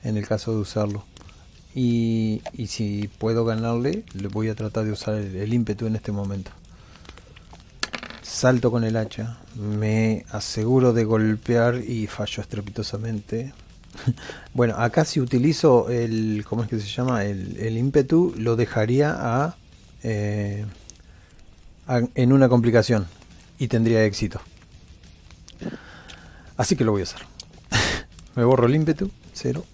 [0.03, 1.03] en el caso de usarlo.
[1.73, 6.11] Y, y si puedo ganarle, le voy a tratar de usar el, ímpetu en este
[6.11, 6.51] momento.
[8.21, 13.53] Salto con el hacha, me aseguro de golpear y fallo estrepitosamente.
[14.53, 17.25] bueno, acá si utilizo el, ¿cómo es que se llama?
[17.25, 19.55] El, ímpetu, lo dejaría a,
[20.03, 20.78] eh, a-
[21.89, 23.07] en una complicación
[23.57, 24.39] y tendría éxito.
[26.57, 27.21] Así que lo voy a hacer.
[28.35, 29.65] me borro el ímpetu, cero.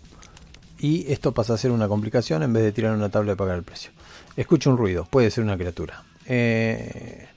[0.80, 3.58] Y esto pasa a ser una complicación en vez de tirar una tabla de pagar
[3.58, 3.92] el precio.
[4.36, 6.04] Escucho un ruido, puede ser una criatura.
[6.26, 7.28] Eh,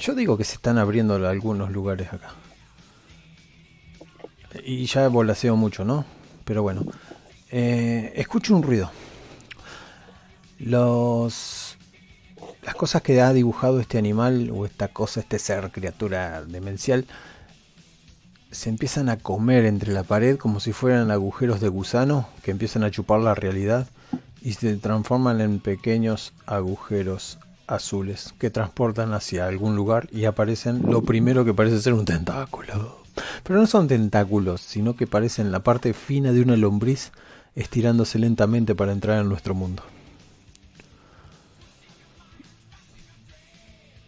[0.00, 2.30] Yo digo que se están abriendo algunos lugares acá.
[4.64, 6.06] Y ya volaseo mucho, ¿no?
[6.46, 6.86] Pero bueno.
[7.50, 8.90] Eh, escucho un ruido.
[10.60, 11.76] Los...
[12.62, 17.06] Las cosas que ha dibujado este animal o esta cosa, este ser, criatura demencial,
[18.50, 22.82] se empiezan a comer entre la pared como si fueran agujeros de gusano que empiezan
[22.82, 23.88] a chupar la realidad
[24.42, 31.02] y se transforman en pequeños agujeros azules que transportan hacia algún lugar y aparecen lo
[31.02, 33.00] primero que parece ser un tentáculo.
[33.44, 37.12] Pero no son tentáculos, sino que parecen la parte fina de una lombriz
[37.54, 39.82] estirándose lentamente para entrar en nuestro mundo.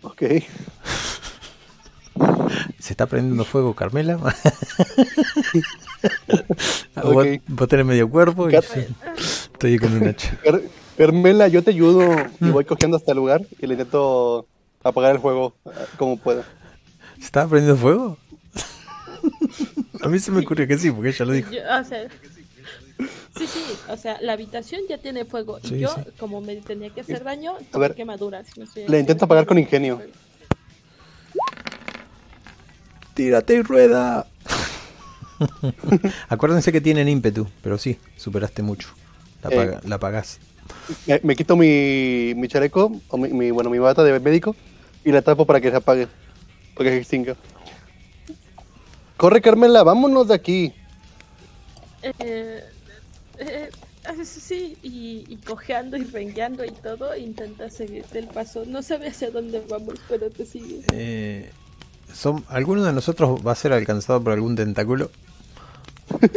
[0.03, 0.23] Ok.
[2.79, 4.19] ¿Se está prendiendo fuego, Carmela?
[7.03, 7.27] Ok.
[7.49, 8.65] vos tenés medio cuerpo y Car-
[9.17, 10.37] estoy con un hacha.
[10.45, 10.61] Car-
[10.99, 12.03] Carmela, yo te ayudo
[12.41, 12.53] y Mm.
[12.53, 14.47] voy cogiendo hasta el lugar y le intento
[14.83, 16.43] apagar el juego eh, como pueda.
[17.19, 18.19] ¿Se está prendiendo fuego?
[20.03, 21.51] A mí se me ocurrió que sí, porque ella lo dijo.
[21.53, 22.09] Yo- o sea,
[23.37, 25.59] sí, sí, o sea, la habitación ya tiene fuego.
[25.63, 26.03] Y Sí, yo, sí.
[26.19, 28.47] como me tenía que hacer daño, A ver, quemaduras.
[28.75, 30.01] Le intento apagar con ingenio.
[33.15, 34.27] Tírate y rueda.
[36.29, 38.89] Acuérdense que tienen ímpetu, pero sí, superaste mucho.
[39.43, 39.57] La, Eh.
[39.57, 40.39] paga- la pagás.
[41.07, 44.57] Me, me quito mi, mi chaleco, o mi, mi- bueno, mi bata de médico,
[45.05, 46.09] y la tapo para que se apague,
[46.75, 47.37] para que se extinga.
[49.17, 50.73] Corre, Carmela, vámonos de aquí.
[52.03, 52.65] Eh,
[53.39, 53.71] eh,
[54.25, 58.65] sí, y, y cojeando y rengueando y todo, intenta seguirte el paso.
[58.67, 60.83] No sabe hacia dónde vamos, pero te sigue.
[60.93, 61.51] Eh,
[62.13, 65.11] son, ¿Alguno de nosotros va a ser alcanzado por algún tentáculo?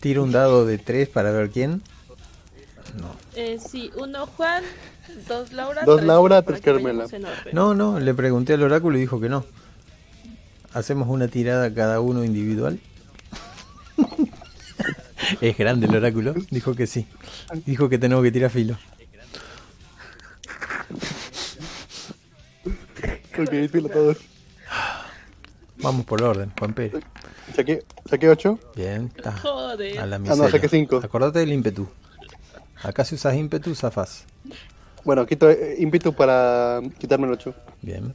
[0.00, 1.82] Tiro un dado de 3 para ver quién.
[2.98, 3.16] No.
[3.34, 4.62] Eh, sí, uno Juan,
[5.26, 7.06] dos Laura, Dos tres Laura, tres Carmela.
[7.52, 9.44] No, no, le pregunté al oráculo y dijo que no.
[10.74, 12.80] Hacemos una tirada cada uno individual.
[15.40, 16.34] es grande el oráculo.
[16.50, 17.06] Dijo que sí.
[17.66, 18.78] Dijo que tenemos que tirar filo.
[23.38, 23.88] Ok, filo.
[25.78, 27.02] Vamos por orden, Juan Pérez.
[27.54, 28.58] Saqué, saqué 8.
[28.76, 29.32] Bien, está.
[29.32, 29.98] Joder.
[29.98, 30.50] A la no, miseria.
[30.50, 31.00] saqué cinco.
[31.02, 31.88] Acordate del ímpetu.
[32.82, 34.24] Acá si usas ímpetu, zafas.
[35.04, 37.54] Bueno, quito eh, ímpetu para quitarme el 8.
[37.82, 38.14] Bien.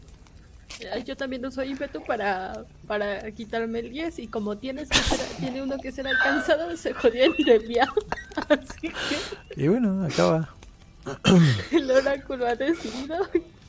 [1.05, 5.61] Yo también uso ímpetu para, para quitarme el 10 y como tienes que ser, tiene
[5.61, 7.93] uno que ser alcanzado, se jodió el desviado.
[8.49, 10.49] Así que Y bueno, acaba.
[11.71, 13.15] el oráculo ha decidido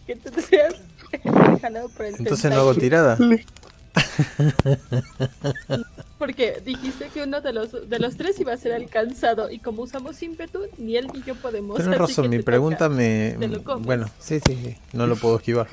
[0.06, 0.74] que tú seas
[1.60, 3.16] jalado por el Entonces no hago tirada.
[6.18, 9.82] Porque dijiste que uno de los, de los tres iba a ser alcanzado y como
[9.82, 11.76] usamos ímpetu, ni él ni yo podemos.
[11.76, 12.96] Tienes razón, mi te pregunta toca.
[12.96, 13.36] me...
[13.38, 13.48] Te.
[13.78, 15.68] Bueno, sí, sí, sí, no lo puedo esquivar.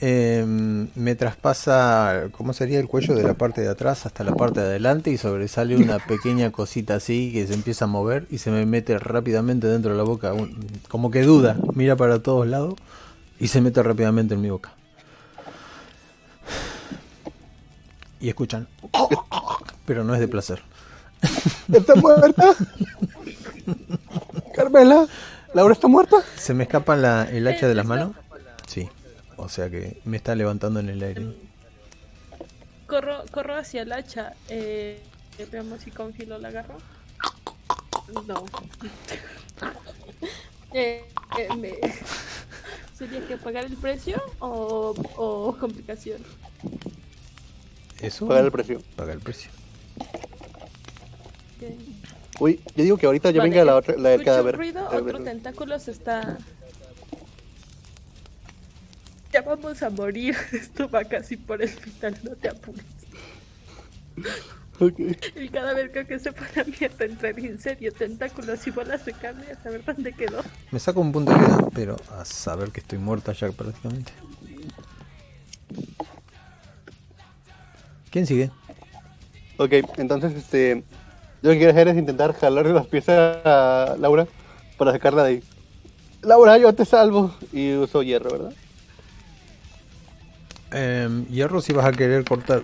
[0.00, 4.60] Eh, me traspasa, ¿cómo sería el cuello de la parte de atrás hasta la parte
[4.60, 8.52] de adelante y sobresale una pequeña cosita así que se empieza a mover y se
[8.52, 10.56] me mete rápidamente dentro de la boca, un-
[10.88, 12.74] como que duda, mira para todos lados
[13.40, 14.70] y se mete rápidamente en mi boca.
[18.20, 18.68] Y escuchan,
[19.84, 20.62] pero no es de placer.
[21.72, 22.54] ¿Está muerta?
[24.54, 25.06] Carmela,
[25.54, 26.16] ¿Laura está muerta?
[26.36, 28.12] ¿Se me escapa la, el hacha de las manos?
[28.66, 28.88] Sí.
[29.38, 31.26] O sea que me está levantando en el aire.
[32.86, 34.34] Corro, corro hacia el hacha.
[34.48, 35.00] Eh,
[35.50, 36.76] veamos si con filo la agarro.
[38.26, 38.44] No.
[40.74, 41.02] Eh,
[41.38, 41.78] eh, me-
[42.94, 46.20] ¿Sería que pagar el precio o, o complicación?
[48.02, 48.28] ¿Eso?
[48.28, 48.82] Pagar el precio.
[48.94, 49.50] Pagar el precio.
[52.38, 54.56] Uy, yo digo que ahorita ya Vale, venga la, otra, la del cadáver.
[54.56, 56.36] ruido, otro tentáculo se está...
[59.32, 60.36] Ya vamos a morir.
[60.52, 62.84] Esto va casi por el final, no te apures.
[64.80, 64.98] ok.
[65.36, 69.04] Y cada vez creo que se pone a mierda entre en serio tentáculos y bolas
[69.04, 70.42] de carne a saber dónde quedó.
[70.70, 74.12] Me saco un punto de vida, pero a saber que estoy muerta ya prácticamente.
[78.10, 78.50] ¿Quién sigue?
[79.58, 80.84] Ok, entonces este.
[81.42, 84.26] Yo lo que quiero hacer es intentar jalarle las piezas a Laura
[84.76, 85.42] para sacarla de ahí.
[86.22, 87.34] Laura, yo te salvo.
[87.52, 88.52] Y uso hierro, ¿verdad?
[90.70, 92.62] Em, hierro, si vas a querer cortar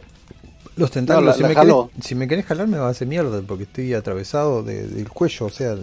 [0.76, 1.28] los tentáculos.
[1.28, 1.74] la- si, la me querés,
[2.06, 5.46] si me querés jalar, me va a hacer mierda porque estoy atravesado de- del cuello,
[5.46, 5.76] o sea,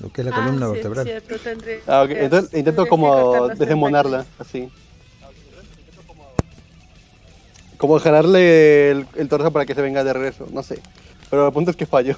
[0.00, 1.06] lo que es la columna Ah, sí, vertebral.
[1.06, 2.06] cierto, tendré- Ah.
[2.08, 4.68] Entonces intento como desmonarla, así.
[7.76, 10.80] Como jalarle el, el torso para que se venga de regreso, no sé.
[11.30, 12.16] Pero el punto es que fallo.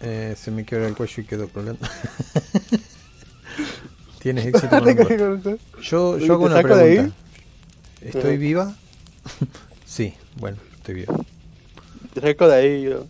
[0.00, 1.80] Eh, se me quiebra el cuello y quedo colgando.
[4.20, 4.84] Tienes éxito.
[5.82, 6.94] Yo, yo hago ¿te una saco de ahí?
[6.96, 7.16] pregunta.
[8.08, 8.74] ¿Estoy viva?
[9.84, 11.14] sí, bueno, estoy viva.
[12.20, 13.06] Saco de ahí y yo-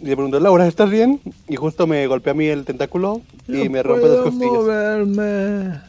[0.00, 1.20] y le pregunto, Laura, ¿estás bien?
[1.48, 4.52] Y justo me golpea a mí el tentáculo y No me rompe dos puedo costillas.
[4.52, 5.80] moverme.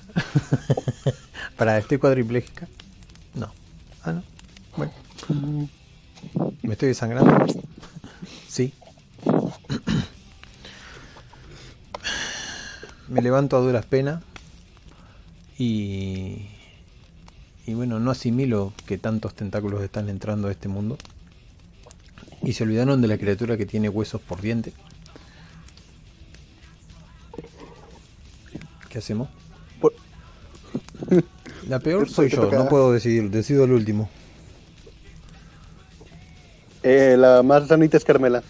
[1.57, 2.67] Para, ¿estoy cuadripléjica?
[3.33, 3.51] No.
[4.03, 4.23] Ah, no.
[4.77, 4.91] Bueno.
[6.61, 7.45] ¿Me estoy desangrando?
[8.47, 8.73] Sí.
[13.07, 14.23] Me levanto a duras penas
[15.57, 16.47] y
[17.67, 20.97] y bueno, no asimilo que tantos tentáculos están entrando a este mundo.
[22.43, 24.73] Y se olvidaron de la criatura que tiene huesos por diente.
[28.89, 29.29] ¿Qué hacemos?
[29.81, 29.93] Por-
[31.67, 34.09] La peor soy yo, no puedo decidir, decido el último.
[36.83, 38.43] Eh, la más sanita es Carmela.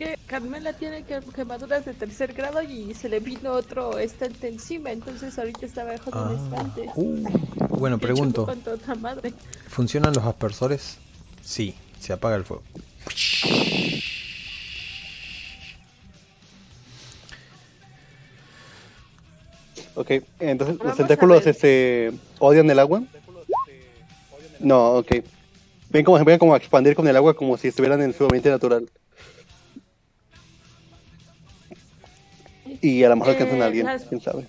[0.00, 4.92] Que Carmela tiene que- quemaduras de tercer grado y se le vino otro estante encima,
[4.92, 6.90] entonces ahorita está bajo de un Ah, estante.
[6.94, 8.48] uh, bueno, pregunto,
[8.98, 9.34] madre.
[9.68, 10.96] ¿funcionan los aspersores?
[11.44, 12.62] Sí, se apaga el fuego.
[19.94, 23.02] Ok, entonces Vamos los tentáculos este, odian el agua.
[24.60, 25.12] No, ok.
[25.90, 28.24] Ven como se empiezan como a expandir con el agua como si estuvieran en su
[28.24, 28.88] ambiente natural.
[32.80, 34.48] Y a lo mejor alcanzan Eh, a alguien, las- quién sabe.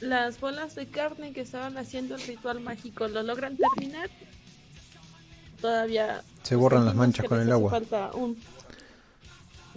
[0.00, 4.10] Las bolas de carne que estaban haciendo el ritual mágico, ¿lo logran terminar?
[5.60, 6.22] Todavía.
[6.42, 7.70] Se borran las manchas con el agua.
[7.70, 8.36] Falta un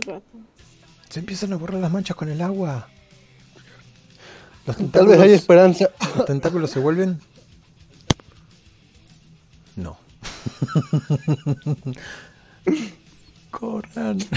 [0.06, 0.22] rato.
[1.10, 2.90] Se empiezan a borrar las manchas con el agua.
[4.66, 5.90] Los Tal vez hay esperanza.
[6.18, 7.22] ¿Los tentáculos se vuelven?
[9.78, 9.98] No.
[13.52, 14.18] Corran.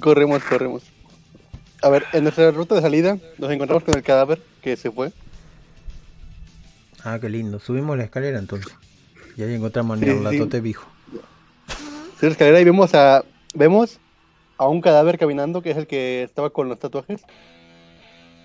[0.00, 0.82] Corremos, corremos.
[1.82, 5.12] A ver, en nuestra ruta de salida nos encontramos con el cadáver que se fue.
[7.04, 7.58] Ah, qué lindo.
[7.60, 8.74] Subimos la escalera entonces.
[9.36, 10.70] Y ahí encontramos a Sí, Nyarlathotep, sí.
[10.70, 10.86] hijo.
[11.68, 13.24] Subimos la escalera y vemos a
[13.54, 13.98] vemos
[14.58, 17.22] a un cadáver caminando que es el que estaba con los tatuajes.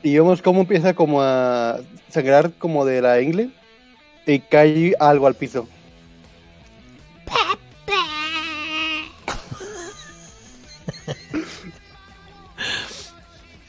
[0.04, 1.80] Y vemos cómo empieza como a
[2.10, 3.49] sangrar como de la ingle
[4.26, 5.68] y cae algo al piso.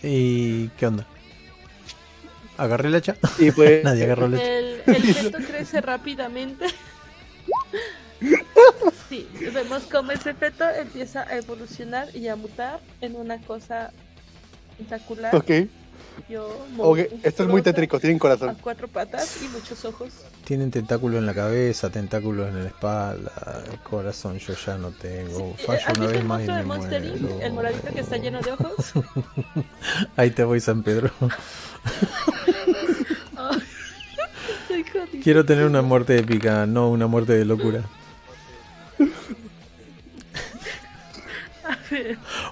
[0.02, 1.06] ¿Y qué onda?
[2.56, 3.16] Agarré el hacha.
[3.38, 4.58] Y pues Nadie agarró el hacha.
[4.58, 6.66] El, el feto crece rápidamente.
[9.08, 13.92] Sí, vemos cómo ese feto empieza a evolucionar y a mutar en una cosa
[14.78, 15.34] tentacular.
[15.34, 15.50] Ok,
[16.28, 18.56] Yo, ok, esto es muy tétrico, tienen A corazón.
[18.60, 20.08] cuatro patas y muchos ojos.
[20.44, 25.54] Tienen tentáculos en la cabeza, tentáculos en la espalda, el corazón yo ya no tengo.
[25.58, 27.40] Sí, Fallo ¿Has una visto vez el más y monstruo de me Monster muero.
[27.44, 28.92] El moradito que está lleno de ojos.
[30.16, 31.10] Ahí te voy, San Pedro.
[35.22, 37.82] Quiero tener una muerte épica, no una muerte de locura.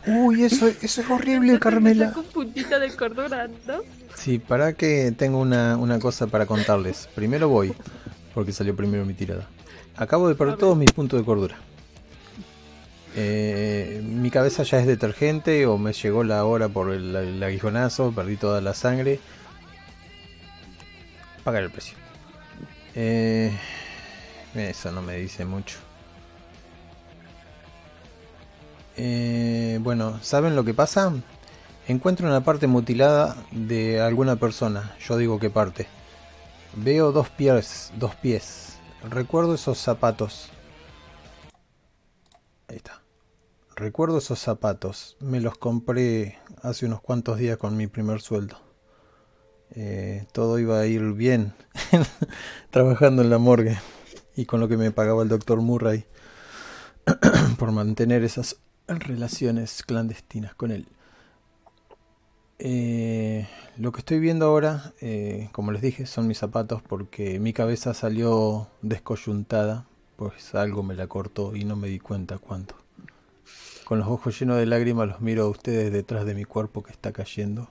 [0.07, 2.13] Uy, eso, eso es horrible, Está Carmela.
[2.13, 3.81] con puntita de cordura, ¿no?
[4.15, 7.09] Sí, para que tengo una, una cosa para contarles.
[7.15, 7.73] Primero voy,
[8.35, 9.49] porque salió primero mi tirada.
[9.97, 11.57] Acabo de perder todos mis puntos de cordura.
[13.17, 18.13] Eh, mi cabeza ya es detergente o me llegó la hora por el, el aguijonazo,
[18.13, 19.19] perdí toda la sangre.
[21.45, 21.97] Pagar el precio.
[22.95, 23.51] Eh,
[24.55, 25.79] eso no me dice mucho.
[29.03, 31.11] Eh, bueno, ¿saben lo que pasa?
[31.89, 34.95] Encuentro una parte mutilada de alguna persona.
[35.01, 35.87] Yo digo qué parte.
[36.77, 38.77] Veo dos pies, dos pies.
[39.09, 40.51] Recuerdo esos zapatos.
[42.69, 43.01] Ahí está.
[43.75, 45.17] Recuerdo esos zapatos.
[45.19, 48.59] Me los compré hace unos cuantos días con mi primer sueldo.
[49.71, 51.55] Eh, todo iba a ir bien
[52.71, 53.79] trabajando en la morgue
[54.37, 56.05] y con lo que me pagaba el doctor Murray
[57.59, 58.59] por mantener esas
[58.99, 60.89] relaciones clandestinas con él.
[62.59, 67.53] Eh, lo que estoy viendo ahora, eh, como les dije, son mis zapatos porque mi
[67.53, 69.87] cabeza salió descoyuntada,
[70.17, 72.75] pues algo me la cortó y no me di cuenta cuánto.
[73.85, 76.93] Con los ojos llenos de lágrimas los miro a ustedes detrás de mi cuerpo que
[76.93, 77.71] está cayendo.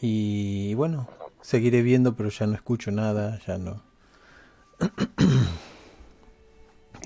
[0.00, 1.08] Y bueno,
[1.42, 3.82] seguiré viendo, pero ya no escucho nada, ya no.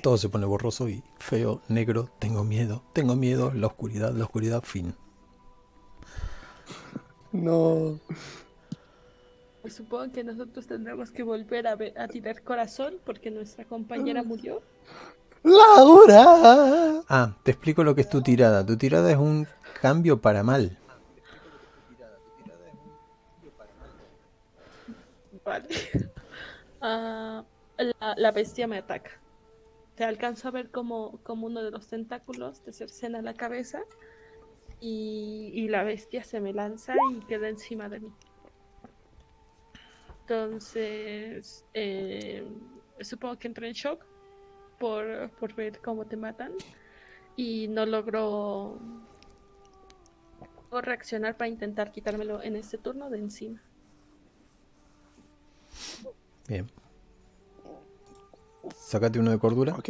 [0.08, 4.62] Todo se pone borroso y feo, negro, tengo miedo, tengo miedo, la oscuridad, la oscuridad,
[4.62, 4.94] fin.
[7.30, 8.00] No.
[9.60, 14.22] Pues Supongo que nosotros tendremos que volver a, ver- a tirar corazón porque nuestra compañera
[14.22, 14.62] murió.
[15.42, 17.02] Laura.
[17.10, 18.64] Ah, te explico lo que es tu tirada.
[18.64, 19.46] Tu tirada es un
[19.82, 20.78] cambio para mal.
[25.44, 25.68] Vale.
[26.80, 27.44] Ah,
[27.76, 29.10] la, la bestia me ataca.
[29.98, 33.82] Te alcanzo a ver como, como uno de los tentáculos te cercena la cabeza
[34.80, 38.12] y, y la bestia se me lanza y queda encima de mí.
[40.20, 42.46] Entonces, eh,
[43.00, 44.06] supongo que entré en shock
[44.78, 46.52] por, por ver cómo te matan
[47.34, 48.78] y no logro
[50.70, 53.60] reaccionar para intentar quitármelo en este turno de encima.
[56.46, 56.70] Bien.
[58.76, 59.74] Sácate uno de cordura.
[59.74, 59.88] Ok.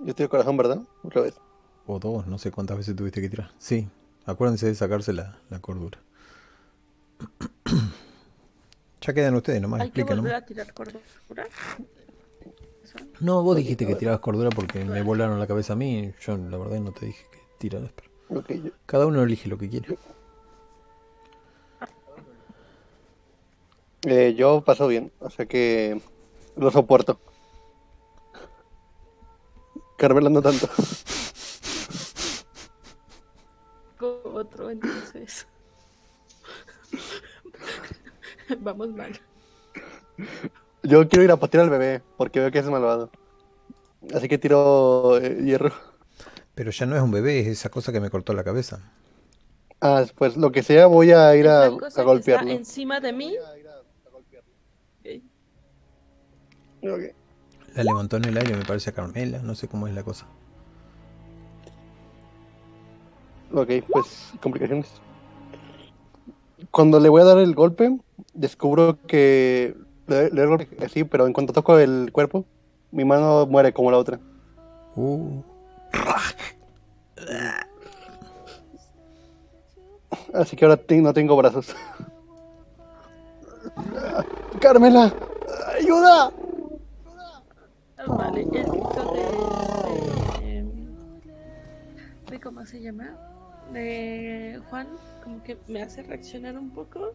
[0.00, 0.80] Yo estoy de corazón, ¿verdad?
[1.02, 1.34] Otra vez.
[1.86, 3.50] O dos, no sé cuántas veces tuviste que tirar.
[3.58, 3.88] Sí,
[4.26, 5.98] acuérdense de sacarse la, la cordura.
[9.00, 10.16] ya quedan ustedes, nomás Hay que expliquen.
[10.22, 10.42] volver nomás.
[10.42, 11.00] a tirar cordura.
[13.20, 16.12] No, vos dijiste que tirabas cordura porque me volaron la cabeza a mí.
[16.20, 17.90] Yo la verdad no te dije que tiraras.
[17.92, 19.96] Pero Ok, yo- cada uno elige lo que quiere.
[24.06, 26.00] Eh, yo paso bien, o sea que
[26.56, 27.18] lo soporto.
[29.96, 30.68] Carvela no tanto.
[34.00, 35.46] Otro, entonces.
[38.58, 39.18] Vamos mal.
[40.82, 43.10] Yo quiero ir a patear al bebé, porque veo que es malvado.
[44.14, 45.72] Así que tiro eh, hierro.
[46.54, 48.92] Pero ya no es un bebé, es esa cosa que me cortó la cabeza.
[49.80, 52.48] Ah, pues lo que sea, voy a ir a, a golpearlo.
[52.48, 53.36] Está encima de mí
[57.74, 60.26] La levantó en el aire, me parece a Carmela, no sé cómo es la cosa.
[63.52, 64.88] Ok, pues complicaciones.
[66.70, 67.98] Cuando le voy a dar el golpe,
[68.32, 69.74] descubro que
[70.06, 72.44] le, le doy el golpe así, pero en cuanto toco el cuerpo,
[72.90, 74.18] mi mano muere como la otra.
[74.96, 75.40] Uh,
[80.32, 81.74] Así que ahora te- no tengo brazos.
[84.60, 85.12] Carmela,
[85.78, 86.32] ayuda.
[88.06, 90.64] Vale, el grito de,
[92.30, 93.16] de, ¿Cómo se llama?
[93.72, 94.88] De Juan,
[95.22, 97.12] como que me hace reaccionar un poco.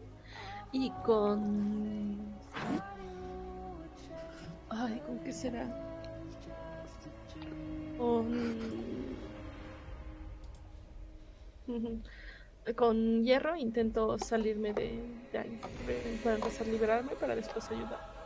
[0.72, 2.18] Y con.
[4.68, 5.66] Ay, ¿con qué será?
[7.96, 8.58] Con.
[12.76, 15.00] Con hierro intento salirme de,
[15.32, 15.60] de ahí
[16.24, 18.19] para empezar a liberarme para después ayudar.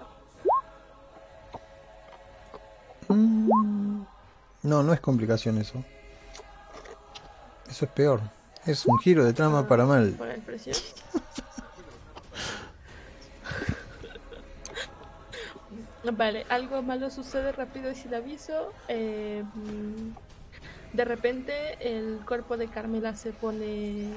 [3.09, 5.85] No, no es complicación eso.
[7.69, 8.21] Eso es peor.
[8.67, 10.11] Es un giro de trama para mal.
[10.13, 10.73] Por el precio.
[16.13, 18.73] Vale, algo malo sucede rápido y sin aviso.
[18.89, 24.09] Eh, mm, de repente el cuerpo de Carmela se pone...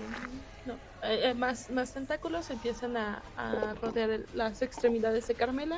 [0.66, 0.74] No,
[1.04, 5.78] eh, eh, más, más tentáculos empiezan a, a rodear el- las extremidades de Carmela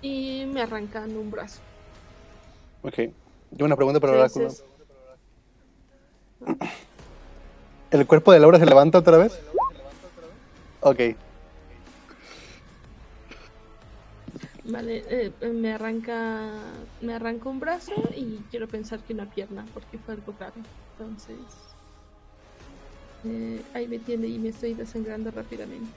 [0.00, 1.60] y me arrancan un brazo.
[2.82, 4.48] Ok, tengo una pregunta para el oráculo.
[7.90, 9.38] ¿El cuerpo de Laura se levanta otra vez?
[10.80, 11.00] Ok,
[14.68, 16.50] Vale, eh, eh, me arranca
[17.00, 20.60] me arranca un brazo y quiero pensar que una pierna porque fue algo grave.
[20.98, 21.38] Entonces
[23.24, 25.88] eh, ahí me tiene y me estoy desangrando rápidamente.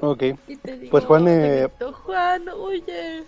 [0.00, 0.22] Ok.
[0.46, 1.68] Y te digo, Pues, Juan, eh,
[2.04, 3.24] Juan, huye.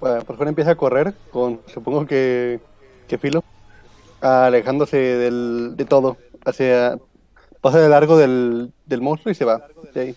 [0.00, 2.60] Bueno, pues Juan empieza a correr con, supongo que,
[3.06, 3.44] que filo,
[4.20, 6.98] alejándose del, de todo, hacia,
[7.60, 10.16] pasa de largo del, del monstruo y se va de ahí.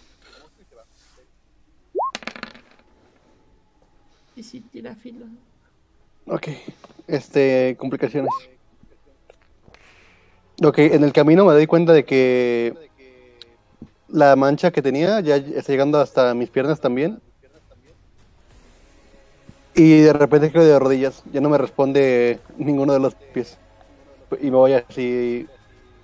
[4.36, 5.26] Y si tira filo.
[6.26, 6.48] Ok,
[7.08, 8.32] este, complicaciones.
[10.64, 12.74] Ok, en el camino me doy cuenta de que
[14.14, 17.20] la mancha que tenía ya está llegando hasta mis piernas también.
[19.74, 23.58] Y de repente quedo de rodillas, ya no me responde ninguno de los pies.
[24.40, 25.48] Y me voy así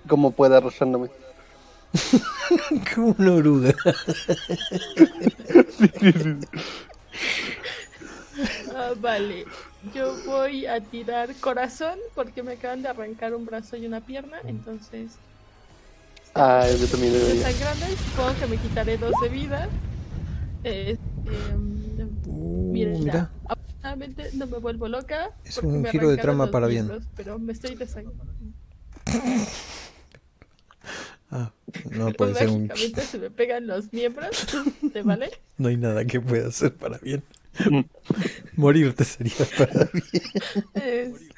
[0.08, 1.08] como pueda arrastrándome.
[2.94, 3.74] Como una oruga.
[8.74, 9.44] Ah, vale,
[9.92, 14.38] yo voy a tirar corazón porque me acaban de arrancar un brazo y una pierna,
[14.44, 15.18] entonces
[16.34, 17.44] Ah, yo también debería.
[17.44, 19.68] desangrando y supongo que me quitaré dos de vida.
[20.64, 23.30] Eh, em, Uh, miren, ya, mira.
[23.48, 25.30] afortunadamente no me vuelvo loca.
[25.44, 26.86] Es un me giro de trama para bien.
[26.86, 28.24] miembros, Pero me estoy desangrando.
[31.30, 31.52] Ah,
[31.92, 32.68] no puede ser un...
[32.74, 34.46] Se me pegan los miembros,
[34.92, 35.30] ¿te vale?
[35.58, 37.22] No hay nada que pueda hacer para bien.
[38.56, 40.22] Morirte sería para bien.
[40.74, 41.29] Es-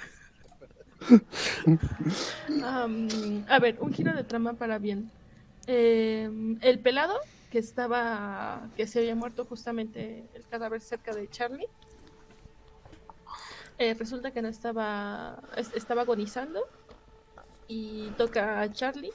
[3.48, 5.10] A ver, un giro de trama para bien.
[5.66, 7.14] Em, el pelado
[7.50, 11.66] que estaba, que se había muerto justamente el cadáver cerca de Charlie.
[13.78, 16.60] eh, resulta que no estaba, es- estaba agonizando
[17.66, 19.12] y toca a Charlie.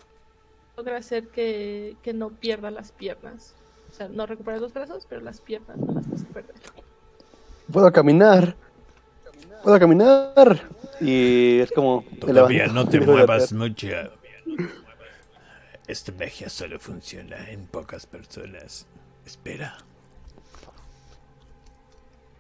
[0.76, 3.56] Logra hacer que, que no pierda las piernas.
[3.90, 6.06] O sea, no recupera los brazos, pero las piernas no las.
[7.72, 8.56] Puedo caminar.
[9.64, 10.62] Puedo caminar.
[11.00, 12.04] Y es como...
[12.20, 13.88] Todavía no te muevas mucho.
[15.88, 18.88] Esta magia solo funciona en pocas personas.
[19.26, 19.78] Espera.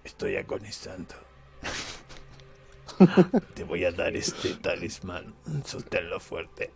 [0.03, 1.15] Estoy agonizando.
[3.53, 5.33] Te voy a dar este talismán.
[5.65, 6.71] Sosténlo fuerte.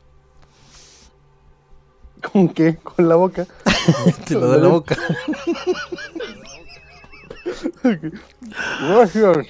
[2.21, 2.77] ¿Con qué?
[2.77, 3.47] Con la boca.
[4.27, 4.97] Te lo da la boca.
[8.81, 9.47] Gracias.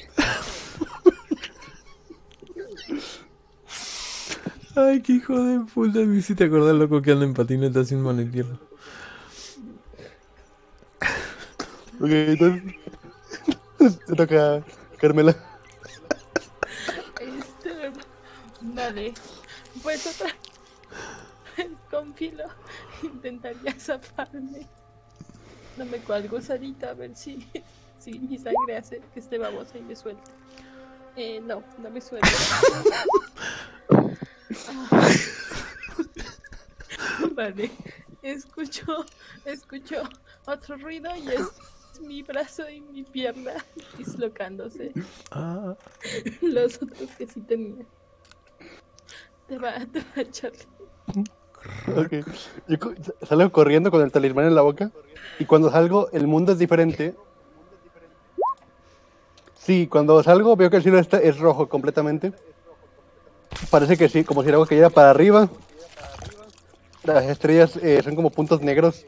[4.76, 5.99] Ay, qué hijo de puta.
[5.99, 8.57] Me hiciste acordar loco que anda en patineta sin mano izquierda.
[11.99, 12.76] Ok, entonces...
[14.07, 14.64] Te toca
[14.99, 15.35] Carmela.
[17.19, 17.91] Este,
[18.61, 19.14] vale.
[19.81, 20.27] Pues otra
[21.57, 22.45] vez con filo.
[23.02, 24.68] intentaría zafarme.
[25.77, 27.48] No me cuelgo a ver si,
[27.98, 30.31] si mi sangre hace que esté babosa y me suelte.
[31.15, 32.30] Eh, no, no me suelta.
[37.36, 37.72] Vale,
[38.22, 39.06] escucho,
[39.45, 40.03] escucho
[40.45, 41.48] otro ruido y es
[42.02, 43.53] mi brazo y mi pierna
[43.98, 44.91] dislocándose.
[45.32, 45.76] Ah,
[46.41, 47.86] Los otros que sí tenía.
[49.48, 50.52] Te va, te va a echar.
[51.95, 52.26] Ok.
[52.68, 52.78] Yo
[53.23, 54.91] salgo corriendo con el talismán en la boca.
[55.40, 57.15] Y cuando salgo, el mundo es diferente.
[59.56, 62.34] Sí, cuando salgo veo que el cielo está, es rojo completamente.
[63.70, 65.50] Parece que sí, como si el agua cayera para arriba.
[67.04, 69.06] Las estrellas eh, son como puntos negros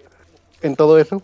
[0.61, 1.21] en todo eso.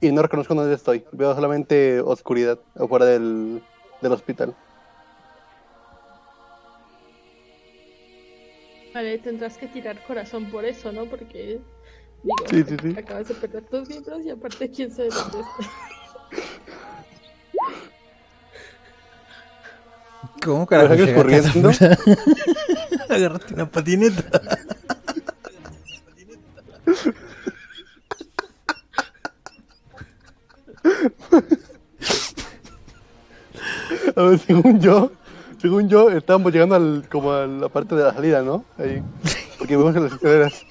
[0.00, 1.04] Y no reconozco dónde estoy.
[1.12, 3.62] Veo solamente oscuridad afuera del,
[4.00, 4.54] del hospital.
[8.92, 11.06] Vale, tendrás que tirar corazón por eso, ¿no?
[11.06, 11.60] Porque,
[12.22, 12.94] digo, Sí, sí, sí.
[12.98, 15.70] acabas de perder tus miembros y aparte, quién sabe dónde está.
[20.42, 22.14] ¿Cómo carajo ¿Lo sigues llegaste corriendo?
[23.08, 24.40] Agarraste una patineta.
[34.16, 35.10] A ver, según yo,
[35.60, 38.64] según yo, estábamos llegando al, como a la parte de la salida, ¿no?
[38.78, 39.02] Ahí.
[39.58, 40.64] Porque vemos en las escaleras.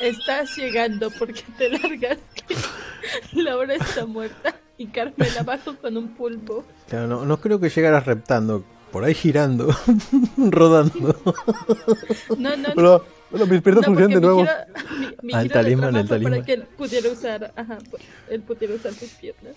[0.00, 2.56] Estás llegando porque te largaste.
[3.32, 6.64] Laura está muerta y Carmen abajo con un pulpo.
[6.88, 8.64] Claro, no, no creo que llegaras reptando.
[8.92, 9.68] Por ahí girando,
[10.38, 11.14] rodando.
[12.38, 13.02] No, no, no.
[13.30, 14.40] Bueno, mis piernas No, funcionan de nuevo.
[14.40, 14.52] giro-
[14.98, 16.32] mi- mi Ah, el talismán, el talismán.
[16.32, 19.52] Para que él pudiera usar, ajá, pues, él pudiera usar sus piernas.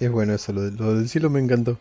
[0.00, 1.78] Es bueno eso, lo, de- lo del cielo me encantó.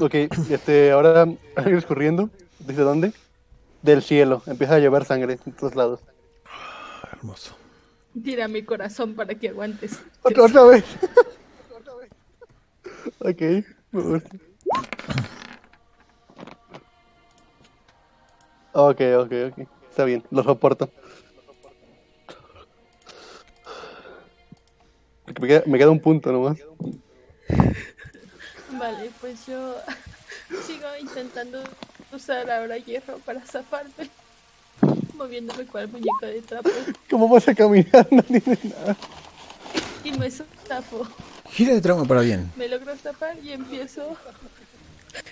[0.00, 0.14] Ok,
[0.50, 1.26] este, ahora
[1.64, 2.30] sigues corriendo.
[2.58, 3.12] ¿Desde dónde?
[3.82, 4.42] Del cielo.
[4.46, 6.00] Empieza a llevar sangre en todos lados.
[6.46, 7.54] Ah, hermoso.
[8.22, 10.00] Tira mi corazón para que aguantes.
[10.22, 10.84] Otra, otra vez.
[13.18, 13.42] ok,
[13.90, 14.36] me gusta.
[18.72, 19.68] Ok, ok, ok.
[19.88, 20.90] Está bien, lo soporto.
[25.24, 26.58] Porque Me queda, me queda un punto nomás.
[28.78, 29.76] Vale, pues yo
[30.66, 31.62] sigo intentando
[32.12, 34.10] usar ahora hierro para zafarme.
[35.16, 36.70] Moviéndome cual muñeco de trapo.
[37.10, 38.06] ¿Cómo vas a caminar?
[38.10, 38.96] No tienes nada.
[40.02, 41.06] Y me zafo.
[41.50, 42.50] Gira de trama para bien.
[42.56, 44.16] Me logro zafar y empiezo.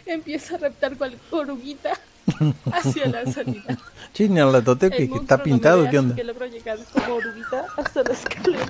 [0.07, 1.93] Empiezo a reptar cual oruguita
[2.73, 3.77] hacia la salida.
[4.13, 6.15] Que, El que monstruo está no pintado, ve, ¿qué onda?
[6.15, 8.67] Que logro llegar como oruguita hasta la escalera.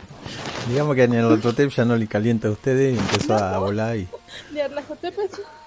[0.68, 4.08] Digamos que a Nerlatote ya no le calienta a ustedes y empezó a volar y...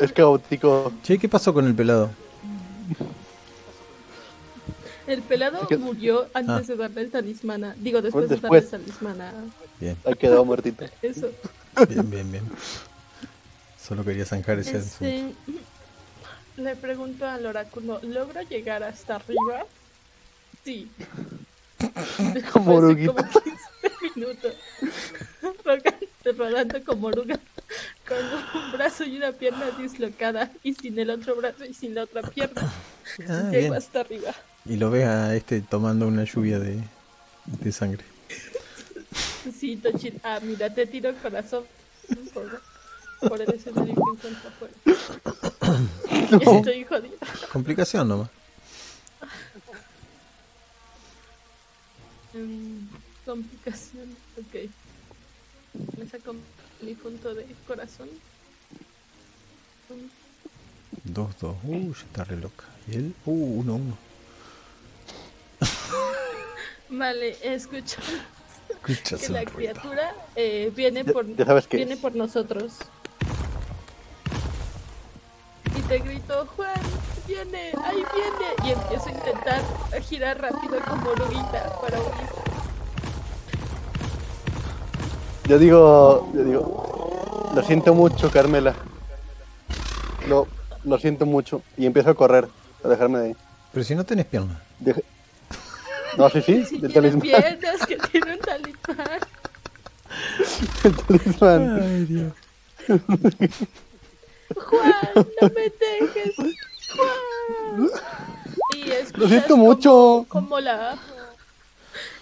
[0.00, 0.92] Es caótico.
[1.02, 2.10] Che, ¿qué pasó con el pelado?
[5.06, 6.72] El pelado Se qued- murió antes Ah.
[6.72, 7.74] de darle el talismana.
[7.78, 8.64] Digo, después, Después.
[8.64, 9.32] de darle el talismana.
[9.80, 10.84] Bien, Ahí quedó muertito.
[11.02, 11.30] Eso.
[11.88, 12.44] bien, bien, bien.
[13.80, 15.04] Solo quería zanjar ese asunto.
[15.04, 15.34] Este,
[16.56, 19.66] le pregunto al oráculo, ¿logro llegar hasta arriba?
[20.64, 20.88] Sí.
[22.52, 23.12] Como oruguita.
[23.14, 23.58] como 15
[24.14, 24.54] minutos.
[25.64, 25.98] Rodando,
[26.44, 27.40] rodando como oruga.
[28.54, 30.50] Un brazo y una pierna dislocada.
[30.62, 32.72] Y sin el otro brazo y sin la otra pierna.
[33.28, 33.74] Ah, Llego bien.
[33.74, 34.34] hasta arriba.
[34.64, 36.82] Y lo ves a este tomando una lluvia de,
[37.46, 38.04] de sangre.
[39.58, 40.20] Sí, Tochín.
[40.22, 41.64] Ah, mira, te tiro corazón.
[42.32, 42.60] Por,
[43.28, 44.74] por el escenario que encuentro afuera.
[46.58, 47.16] Estoy jodida.
[47.52, 48.28] Complicación nomás.
[52.34, 52.86] Mm,
[53.26, 54.70] complicación, ok.
[55.98, 56.34] Me saco
[56.82, 58.08] mi punto de corazón.
[59.88, 61.56] Mm, 2-2.
[61.64, 62.64] Uh, ya está re loca.
[62.88, 63.14] ¿Y él?
[63.24, 63.80] Uh, 1-1.
[66.90, 67.98] Vale, escucha
[68.68, 69.52] Escucha que la ruido.
[69.56, 72.00] criatura eh, viene por ya sabes qué viene es.
[72.00, 72.74] por nosotros.
[75.76, 76.80] Y te grito, Juan,
[77.26, 78.48] viene, ahí viene.
[78.64, 79.62] Y empiezo a intentar
[80.02, 82.51] girar rápido como oruguita para huir.
[85.48, 88.74] Yo digo, yo digo, lo siento mucho, Carmela.
[90.28, 90.46] Lo,
[90.84, 91.62] lo siento mucho.
[91.76, 92.48] Y empiezo a correr,
[92.84, 93.36] a dejarme de ahí.
[93.72, 94.62] Pero si no tenés pierna.
[94.80, 95.04] Deje-
[96.16, 97.20] No, sí, sí, Si el talismán.
[97.22, 99.20] piernas, que tiene un talismán.
[100.84, 101.80] El talismán.
[101.82, 102.32] Ay, Dios.
[104.54, 106.34] Juan, no me dejes.
[106.94, 107.88] Juan.
[108.76, 108.84] Y
[109.18, 110.26] Lo siento como- mucho.
[110.28, 110.96] Como la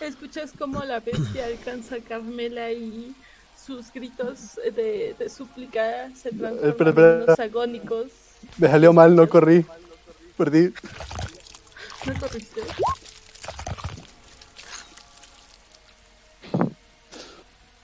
[0.01, 3.15] escuchas como la bestia alcanza a Carmela y
[3.57, 7.11] sus gritos de, de súplica se transforman Espera, espera.
[7.17, 8.07] en unos agónicos.
[8.59, 9.65] Me salió mal, no corrí.
[10.37, 10.73] Perdí.
[12.07, 12.63] ¿No corriste?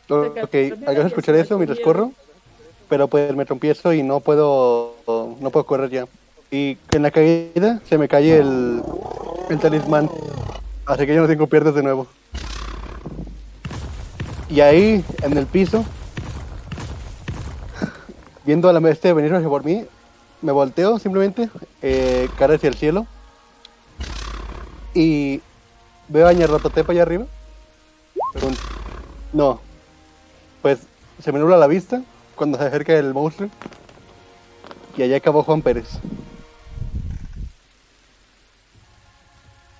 [0.08, 0.54] Ok,
[0.86, 2.12] alcanzo a escuchar eso mientras corro.
[2.88, 4.94] Pero pues me trompiezo y no puedo
[5.40, 6.06] no puedo correr ya.
[6.50, 8.80] Y en la caída se me cae el,
[9.50, 10.08] el talismán.
[10.86, 12.06] Así que ya no tengo piernas de nuevo.
[14.48, 15.84] Y ahí, en el piso,
[18.44, 19.84] viendo a la bestia venir por mí,
[20.40, 21.50] me volteo simplemente,
[21.82, 23.06] eh, cara hacia el cielo.
[24.94, 25.42] Y
[26.08, 27.26] veo a Ñarratotepa allá arriba.
[29.32, 29.60] No.
[30.62, 30.78] Pues
[31.22, 32.02] se me nubla la vista
[32.36, 33.50] cuando se acerca el monstruo.
[34.96, 35.98] Y allá acabó Juan Pérez.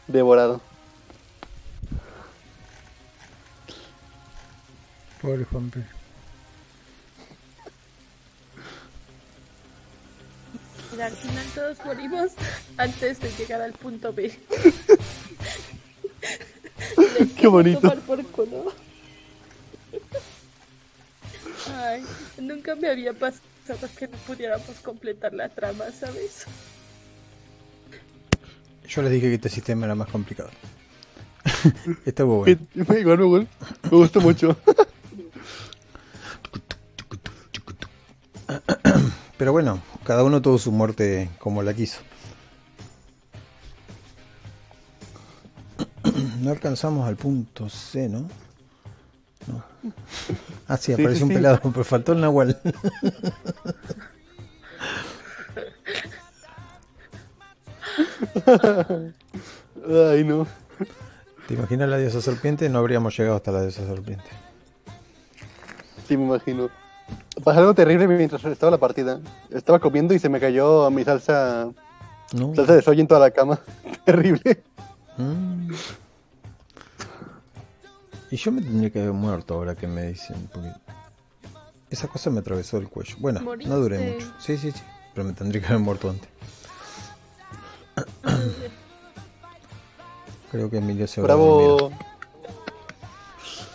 [0.09, 0.61] Devorado.
[5.27, 5.89] Pobre Juan Pérez.
[10.97, 12.31] Y al final todos morimos
[12.77, 14.33] antes de llegar al punto B.
[17.37, 17.93] Qué bonito.
[18.03, 18.73] por culo.
[21.75, 22.05] Ay,
[22.41, 26.47] nunca me había pasado que no pudiéramos completar la trama, ¿sabes?
[28.87, 30.51] Yo les dije que este sistema era más complicado.
[32.07, 32.61] Estuvo bueno.
[32.77, 33.49] Igual me me
[33.91, 34.57] gustó mucho.
[39.39, 42.01] Pero bueno, cada uno tuvo su muerte como la quiso.
[46.41, 48.29] No alcanzamos al punto C, ¿no?
[49.47, 49.63] No.
[50.69, 52.59] Ah, sí, apareció sí, un pelado, pero faltó el Nahual.
[59.89, 60.47] Ay, no.
[61.47, 62.69] ¿Te imaginas la diosa serpiente?
[62.69, 64.25] No habríamos llegado hasta la diosa serpiente.
[66.09, 66.69] Sí, me imagino.
[67.45, 69.21] Pasó algo terrible mientras estaba la partida.
[69.51, 71.69] Estaba comiendo y se me cayó mi salsa,
[72.33, 72.55] ¿No?
[72.55, 73.61] salsa de soya en toda la cama.
[74.05, 74.63] Terrible.
[75.17, 75.73] Mm.
[78.31, 80.73] Y yo me tendría que haber muerto ahora que me dicen, porque
[81.91, 83.17] esa cosa me atravesó el cuello.
[83.19, 84.27] Bueno, no duré mucho.
[84.41, 84.83] Sí, sí, sí,
[85.15, 86.29] pero me tendría que haber muerto antes.
[90.51, 91.77] Creo que Emilio se dormido.
[91.77, 91.93] Bravo.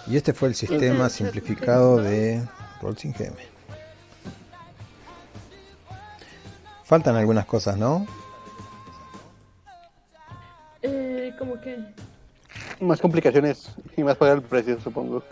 [0.07, 2.43] Y este fue el sistema simplificado de
[2.81, 3.35] Rolling GM.
[6.83, 8.05] Faltan algunas cosas, ¿no?
[10.81, 11.77] Eh, como que
[12.79, 15.23] Más complicaciones y más pagar el precio, supongo.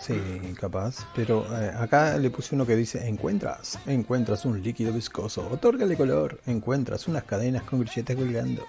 [0.00, 0.20] Sí,
[0.60, 1.06] capaz.
[1.14, 6.40] Pero eh, acá le puse uno que dice, encuentras, encuentras un líquido viscoso, otórgale color,
[6.46, 8.66] encuentras unas cadenas con grilletes colgando.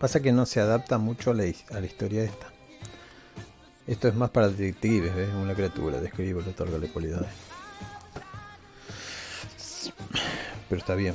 [0.00, 2.48] Pasa que no se adapta mucho a la, a la historia esta.
[3.86, 5.28] Esto es más para detectives, ¿ves?
[5.34, 7.51] Una criatura, describe, le otórgale cualidades.
[10.72, 11.14] Pero está bien,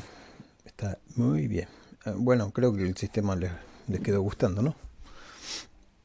[0.65, 1.67] está muy bien.
[2.05, 3.49] Eh, Bueno, creo que el sistema les,
[3.87, 4.75] les quedó gustando, ¿no?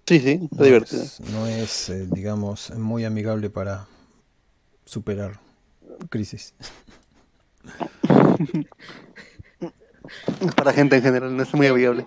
[0.06, 1.02] Sí, sí, está No divertido.
[1.02, 3.86] es, no es, eh, digamos, muy amigable para
[4.86, 5.38] superar
[6.08, 6.54] crisis.
[10.56, 12.06] Para gente en general, no es muy viable.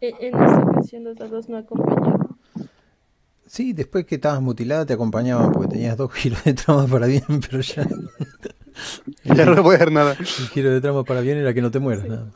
[0.00, 2.38] eh, en esta ocasión los dados no acompañaron.
[3.46, 7.24] Sí, después que estabas mutilada te acompañaban porque tenías dos giros de trama para bien,
[7.50, 7.86] pero ya
[9.24, 10.16] Ya no puedo hacer nada.
[10.18, 12.06] el giro de trama para bien era que no te mueras.
[12.06, 12.30] nada.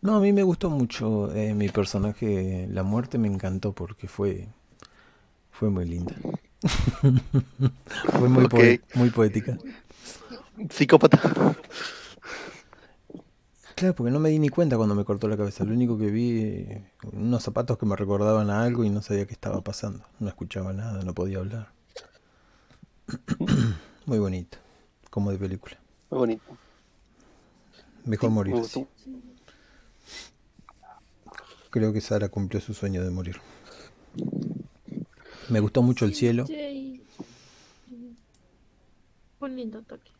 [0.00, 4.48] No, a mí me gustó mucho eh, mi personaje, la muerte me encantó porque fue
[5.50, 6.14] fue muy linda.
[8.18, 8.54] fue muy, Ok.
[8.94, 9.58] muy poética.
[10.70, 11.20] Psicópata.
[13.74, 15.64] Claro, porque no me di ni cuenta cuando me cortó la cabeza.
[15.64, 16.66] Lo único que vi,
[17.12, 20.04] unos zapatos que me recordaban a algo y no sabía qué estaba pasando.
[20.20, 21.72] No escuchaba nada, no podía hablar.
[24.06, 24.58] Muy bonito,
[25.10, 25.76] como de película.
[26.10, 26.42] Muy bonito.
[28.04, 28.88] Mejor Me morir gustó.
[28.96, 29.16] así.
[31.70, 33.40] Creo que Sara cumplió su sueño de morir.
[35.48, 36.44] Me gustó mucho el cielo.
[36.46, 37.02] Yay.
[39.40, 40.10] Un lindo toque.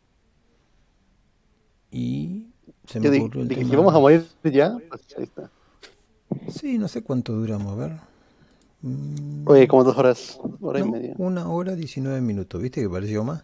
[1.91, 2.47] Y
[2.87, 5.49] se Yo me dije, el dije, tema- si vamos a morir ya, pues ahí está.
[6.49, 7.99] Sí, no sé cuánto duramos, a ver.
[8.83, 11.15] Mm, Oye, como dos horas, hora y media.
[11.17, 13.43] una hora 19 minutos, ¿viste que pareció más?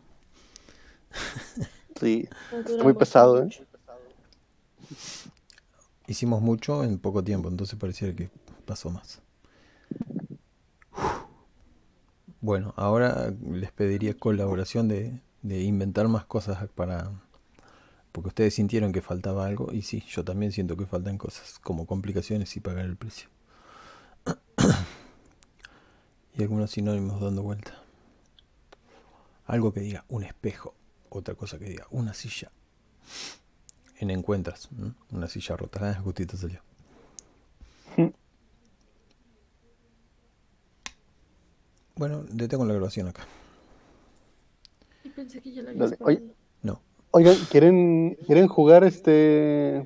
[1.99, 2.29] Sí,
[2.65, 3.49] está muy pesado, ¿eh?
[6.07, 8.29] Hicimos mucho en poco tiempo, entonces pareciera que
[8.65, 9.21] pasó más.
[12.41, 17.11] Bueno, ahora les pediría colaboración de, de inventar más cosas para...
[18.11, 21.87] Porque ustedes sintieron que faltaba algo y sí, yo también siento que faltan cosas, como
[21.87, 23.29] complicaciones y pagar el precio.
[26.39, 27.73] Y algunos sinónimos dando vuelta.
[29.45, 30.73] Algo que diga un espejo,
[31.09, 32.49] otra cosa que diga una silla.
[33.97, 34.93] En encuentras, ¿m?
[35.11, 35.89] una silla rota.
[35.89, 36.61] Ah, justito salió.
[41.95, 43.23] Bueno, detengo la grabación acá.
[45.03, 46.17] Y pensé que ya lo había Dale, oye.
[46.19, 46.35] parado.
[46.61, 46.81] No.
[47.11, 49.79] Oigan, ¿quieren, ¿quieren jugar este...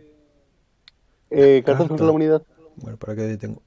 [1.32, 1.88] Eh, Cartas Carta.
[1.88, 2.44] contra la humanidad?
[2.76, 3.64] Bueno, ¿para qué detengo?